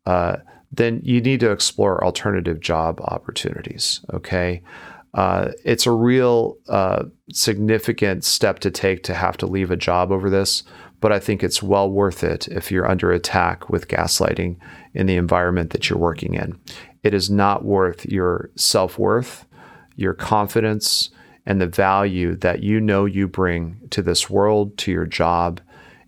uh, 0.06 0.38
then 0.72 1.02
you 1.04 1.22
need 1.22 1.40
to 1.40 1.52
explore 1.52 2.04
alternative 2.04 2.60
job 2.60 3.00
opportunities. 3.02 4.02
Okay. 4.14 4.62
Uh, 5.18 5.52
it's 5.66 5.88
a 5.88 5.92
real 5.92 6.60
uh, 6.70 7.04
significant 7.32 8.24
step 8.24 8.60
to 8.60 8.70
take 8.70 9.02
to 9.02 9.16
have 9.16 9.36
to 9.36 9.48
leave 9.48 9.72
a 9.72 9.76
job 9.76 10.12
over 10.12 10.30
this, 10.30 10.62
but 11.02 11.12
I 11.12 11.20
think 11.20 11.44
it's 11.44 11.64
well 11.64 11.90
worth 11.90 12.24
it 12.24 12.48
if 12.50 12.72
you're 12.72 12.90
under 12.90 13.12
attack 13.12 13.68
with 13.68 13.88
gaslighting 13.88 14.58
in 14.94 15.08
the 15.08 15.16
environment 15.16 15.72
that 15.72 15.90
you're 15.90 15.98
working 15.98 16.36
in. 16.36 16.60
It 17.02 17.16
is 17.16 17.32
not 17.32 17.66
worth 17.66 18.06
your 18.06 18.52
self 18.56 19.00
worth, 19.00 19.48
your 19.96 20.14
confidence, 20.14 21.10
and 21.48 21.60
the 21.60 21.66
value 21.66 22.36
that 22.36 22.62
you 22.62 22.80
know 22.80 23.06
you 23.06 23.28
bring 23.28 23.80
to 23.90 24.04
this 24.04 24.30
world, 24.30 24.78
to 24.78 24.92
your 24.92 25.08
job, 25.08 25.60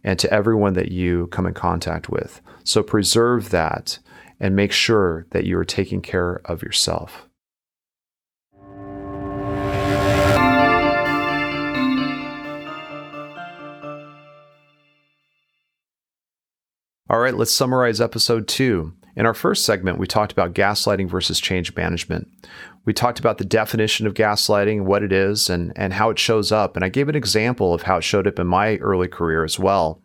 and 0.03 0.19
to 0.19 0.31
everyone 0.31 0.73
that 0.73 0.91
you 0.91 1.25
come 1.27 1.47
in 1.47 1.55
contact 1.55 2.09
with. 2.09 2.41
So 2.63 2.83
preserve 2.83 3.49
that 3.49 3.97
and 4.39 4.55
make 4.55 4.71
sure 4.71 5.25
that 5.31 5.45
you 5.45 5.57
are 5.57 5.65
taking 5.65 6.03
care 6.03 6.41
of 6.45 6.61
yourself. 6.61 7.28
All 17.09 17.17
right, 17.17 17.35
let's 17.35 17.51
summarize 17.51 17.99
episode 17.99 18.47
two. 18.47 18.93
In 19.15 19.25
our 19.25 19.33
first 19.33 19.65
segment, 19.65 19.97
we 19.97 20.05
talked 20.05 20.31
about 20.31 20.53
gaslighting 20.53 21.09
versus 21.09 21.39
change 21.39 21.75
management. 21.75 22.27
We 22.85 22.93
talked 22.93 23.17
about 23.17 23.39
the 23.39 23.45
definition 23.45 24.05
of 24.05 24.13
gaslighting, 24.13 24.83
what 24.83 25.01
it 25.01 25.11
is, 25.11 25.49
and, 25.49 25.73
and 25.75 25.91
how 25.93 26.11
it 26.11 26.19
shows 26.19 26.51
up. 26.51 26.75
And 26.75 26.85
I 26.85 26.89
gave 26.89 27.09
an 27.09 27.15
example 27.15 27.73
of 27.73 27.81
how 27.81 27.97
it 27.97 28.03
showed 28.03 28.27
up 28.27 28.37
in 28.37 28.45
my 28.45 28.77
early 28.77 29.07
career 29.07 29.43
as 29.43 29.57
well. 29.57 29.99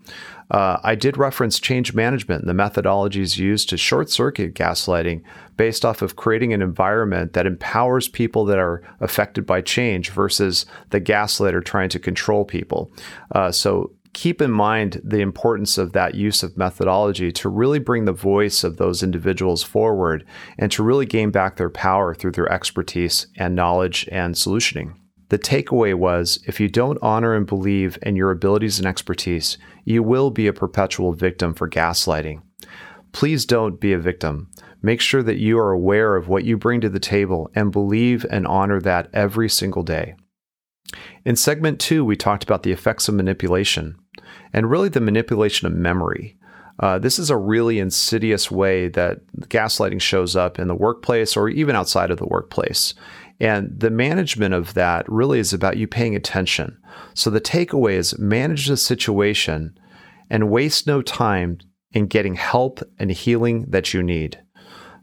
Uh, 0.50 0.78
I 0.82 0.94
did 0.94 1.18
reference 1.18 1.60
change 1.60 1.92
management 1.92 2.42
and 2.42 2.48
the 2.48 2.62
methodologies 2.62 3.36
used 3.36 3.68
to 3.68 3.76
short 3.76 4.10
circuit 4.10 4.54
gaslighting 4.54 5.22
based 5.58 5.84
off 5.84 6.00
of 6.00 6.16
creating 6.16 6.54
an 6.54 6.62
environment 6.62 7.34
that 7.34 7.46
empowers 7.46 8.08
people 8.08 8.46
that 8.46 8.58
are 8.58 8.82
affected 9.00 9.44
by 9.44 9.60
change 9.60 10.10
versus 10.10 10.64
the 10.90 11.00
gaslighter 11.00 11.62
trying 11.62 11.90
to 11.90 11.98
control 11.98 12.44
people. 12.44 12.90
Uh, 13.32 13.50
so 13.52 13.92
keep 14.14 14.40
in 14.40 14.50
mind 14.50 15.00
the 15.04 15.20
importance 15.20 15.76
of 15.76 15.92
that 15.92 16.14
use 16.14 16.42
of 16.42 16.56
methodology 16.56 17.30
to 17.32 17.48
really 17.48 17.78
bring 17.78 18.04
the 18.04 18.12
voice 18.12 18.64
of 18.64 18.76
those 18.76 19.02
individuals 19.02 19.62
forward 19.62 20.24
and 20.56 20.72
to 20.72 20.82
really 20.82 21.04
gain 21.04 21.30
back 21.30 21.56
their 21.56 21.68
power 21.68 22.14
through 22.14 22.30
their 22.30 22.50
expertise 22.50 23.26
and 23.36 23.54
knowledge 23.54 24.08
and 24.10 24.34
solutioning. 24.34 24.94
The 25.28 25.38
takeaway 25.38 25.94
was 25.94 26.38
if 26.46 26.60
you 26.60 26.68
don't 26.68 26.98
honor 27.02 27.34
and 27.34 27.46
believe 27.46 27.98
in 28.02 28.14
your 28.14 28.30
abilities 28.30 28.78
and 28.78 28.86
expertise, 28.86 29.58
you 29.84 30.02
will 30.02 30.30
be 30.30 30.46
a 30.46 30.52
perpetual 30.52 31.12
victim 31.12 31.52
for 31.52 31.68
gaslighting. 31.68 32.40
Please 33.12 33.44
don't 33.44 33.80
be 33.80 33.92
a 33.92 33.98
victim. 33.98 34.48
Make 34.80 35.00
sure 35.00 35.22
that 35.22 35.38
you 35.38 35.58
are 35.58 35.72
aware 35.72 36.14
of 36.14 36.28
what 36.28 36.44
you 36.44 36.56
bring 36.56 36.80
to 36.82 36.88
the 36.88 37.00
table 37.00 37.50
and 37.54 37.72
believe 37.72 38.24
and 38.30 38.46
honor 38.46 38.80
that 38.80 39.08
every 39.12 39.48
single 39.48 39.82
day. 39.82 40.14
In 41.24 41.36
segment 41.36 41.80
two, 41.80 42.04
we 42.04 42.16
talked 42.16 42.44
about 42.44 42.62
the 42.62 42.72
effects 42.72 43.08
of 43.08 43.14
manipulation 43.14 43.96
and 44.52 44.70
really 44.70 44.88
the 44.88 45.00
manipulation 45.00 45.66
of 45.66 45.74
memory. 45.74 46.36
Uh, 46.80 46.98
this 46.98 47.18
is 47.18 47.30
a 47.30 47.36
really 47.36 47.78
insidious 47.78 48.50
way 48.50 48.88
that 48.88 49.20
gaslighting 49.42 50.00
shows 50.00 50.34
up 50.34 50.58
in 50.58 50.68
the 50.68 50.74
workplace 50.74 51.36
or 51.36 51.48
even 51.48 51.76
outside 51.76 52.10
of 52.10 52.18
the 52.18 52.26
workplace. 52.26 52.94
And 53.40 53.78
the 53.78 53.90
management 53.90 54.54
of 54.54 54.74
that 54.74 55.08
really 55.08 55.38
is 55.38 55.52
about 55.52 55.76
you 55.76 55.86
paying 55.86 56.16
attention. 56.16 56.76
So 57.14 57.30
the 57.30 57.40
takeaway 57.40 57.94
is 57.94 58.18
manage 58.18 58.66
the 58.66 58.76
situation 58.76 59.78
and 60.30 60.50
waste 60.50 60.86
no 60.86 61.02
time 61.02 61.58
in 61.92 62.06
getting 62.06 62.34
help 62.34 62.80
and 62.98 63.10
healing 63.10 63.66
that 63.68 63.94
you 63.94 64.02
need. 64.02 64.40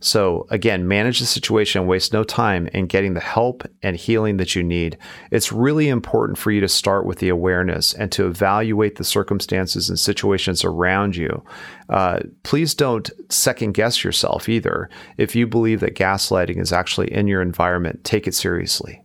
So, 0.04 0.48
again, 0.50 0.88
manage 0.88 1.20
the 1.20 1.28
situation, 1.28 1.86
waste 1.86 2.12
no 2.12 2.24
time 2.24 2.68
in 2.68 2.88
getting 2.88 3.14
the 3.14 3.20
help 3.20 3.64
and 3.84 3.96
healing 3.96 4.38
that 4.38 4.56
you 4.56 4.64
need. 4.64 4.98
It's 5.30 5.52
really 5.52 5.90
important 5.90 6.40
for 6.40 6.50
you 6.50 6.60
to 6.60 6.68
start 6.68 7.06
with 7.06 7.20
the 7.20 7.30
awareness 7.30 7.94
and 7.94 8.12
to 8.14 8.26
evaluate 8.26 8.96
the 8.96 9.04
circumstances 9.04 9.90
and 9.90 10.00
situations 10.00 10.66
around 10.66 11.16
you. 11.16 11.44
Uh, 11.88 12.20
please 12.42 12.74
don't 12.74 13.12
second 13.30 13.74
guess 13.74 14.04
yourself 14.04 14.50
either. 14.50 14.90
If 15.18 15.36
you 15.36 15.46
believe 15.46 15.82
that 15.82 15.96
gaslighting 15.96 16.58
is 16.58 16.74
actually 16.74 17.14
in 17.14 17.28
your 17.28 17.42
environment, 17.42 18.04
take 18.04 18.28
it 18.28 18.34
seriously. 18.34 19.04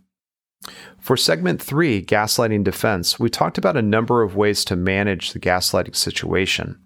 For 0.98 1.16
segment 1.16 1.62
three, 1.62 2.04
gaslighting 2.04 2.64
defense, 2.64 3.20
we 3.20 3.30
talked 3.30 3.58
about 3.58 3.76
a 3.76 3.82
number 3.82 4.22
of 4.22 4.34
ways 4.34 4.64
to 4.64 4.74
manage 4.76 5.32
the 5.32 5.38
gaslighting 5.38 5.94
situation. 5.94 6.80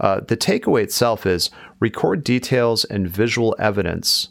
Uh, 0.00 0.20
the 0.20 0.36
takeaway 0.36 0.82
itself 0.82 1.26
is 1.26 1.50
record 1.80 2.22
details 2.24 2.84
and 2.84 3.08
visual 3.08 3.56
evidence 3.58 4.28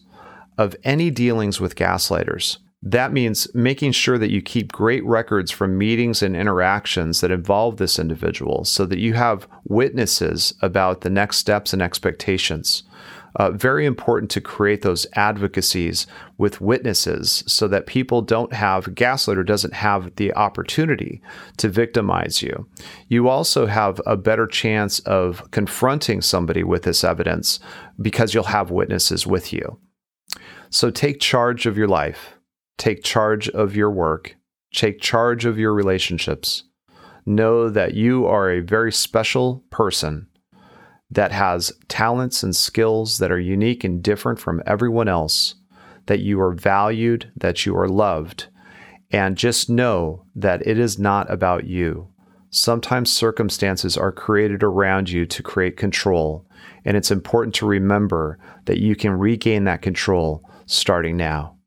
of 0.57 0.75
any 0.83 1.09
dealings 1.09 1.59
with 1.59 1.75
gaslighters. 1.75 2.57
That 2.81 3.11
means 3.11 3.47
making 3.55 3.93
sure 3.93 4.19
that 4.19 4.29
you 4.29 4.43
keep 4.43 4.71
great 4.71 5.03
records 5.05 5.49
from 5.49 5.77
meetings 5.77 6.21
and 6.21 6.35
interactions 6.35 7.21
that 7.21 7.31
involve 7.31 7.77
this 7.77 7.97
individual 7.97 8.63
so 8.63 8.85
that 8.85 8.99
you 8.99 9.15
have 9.15 9.47
witnesses 9.63 10.53
about 10.61 11.01
the 11.01 11.09
next 11.09 11.37
steps 11.37 11.73
and 11.73 11.81
expectations. 11.81 12.83
Uh, 13.37 13.51
very 13.51 13.85
important 13.85 14.31
to 14.31 14.39
create 14.39 14.81
those 14.81 15.05
advocacies 15.13 16.07
with 16.37 16.61
witnesses 16.61 17.43
so 17.47 17.67
that 17.67 17.85
people 17.85 18.21
don't 18.21 18.53
have, 18.53 18.85
gaslighter 18.85 19.45
doesn't 19.45 19.73
have 19.73 20.15
the 20.15 20.33
opportunity 20.35 21.21
to 21.57 21.67
victimize 21.67 22.41
you. 22.41 22.67
You 23.09 23.27
also 23.27 23.65
have 23.65 24.01
a 24.05 24.15
better 24.15 24.47
chance 24.47 24.99
of 24.99 25.49
confronting 25.51 26.21
somebody 26.21 26.63
with 26.63 26.83
this 26.83 27.03
evidence 27.03 27.59
because 28.01 28.33
you'll 28.33 28.45
have 28.45 28.71
witnesses 28.71 29.27
with 29.27 29.51
you. 29.51 29.79
So 30.69 30.89
take 30.89 31.19
charge 31.19 31.65
of 31.65 31.77
your 31.77 31.87
life, 31.87 32.35
take 32.77 33.03
charge 33.03 33.49
of 33.49 33.75
your 33.75 33.91
work, 33.91 34.35
take 34.73 35.01
charge 35.01 35.45
of 35.45 35.57
your 35.57 35.73
relationships. 35.73 36.63
Know 37.25 37.69
that 37.69 37.95
you 37.95 38.27
are 38.27 38.51
a 38.51 38.59
very 38.59 38.91
special 38.91 39.63
person 39.71 40.27
that 41.09 41.31
has 41.31 41.71
talents 41.87 42.43
and 42.43 42.55
skills 42.55 43.19
that 43.19 43.31
are 43.31 43.39
unique 43.39 43.83
and 43.83 44.01
different 44.01 44.39
from 44.39 44.61
everyone 44.65 45.07
else, 45.07 45.55
that 46.07 46.19
you 46.19 46.39
are 46.41 46.53
valued, 46.53 47.31
that 47.35 47.65
you 47.65 47.77
are 47.77 47.87
loved. 47.87 48.47
And 49.11 49.37
just 49.37 49.69
know 49.69 50.25
that 50.35 50.65
it 50.65 50.79
is 50.79 50.99
not 50.99 51.31
about 51.31 51.65
you. 51.65 52.09
Sometimes 52.49 53.11
circumstances 53.11 53.97
are 53.97 54.11
created 54.11 54.63
around 54.63 55.09
you 55.09 55.25
to 55.25 55.43
create 55.43 55.77
control, 55.77 56.47
and 56.83 56.95
it's 56.95 57.11
important 57.11 57.53
to 57.55 57.65
remember 57.65 58.39
that 58.65 58.79
you 58.79 58.95
can 58.95 59.11
regain 59.11 59.65
that 59.65 59.81
control 59.81 60.41
starting 60.65 61.17
now. 61.17 61.57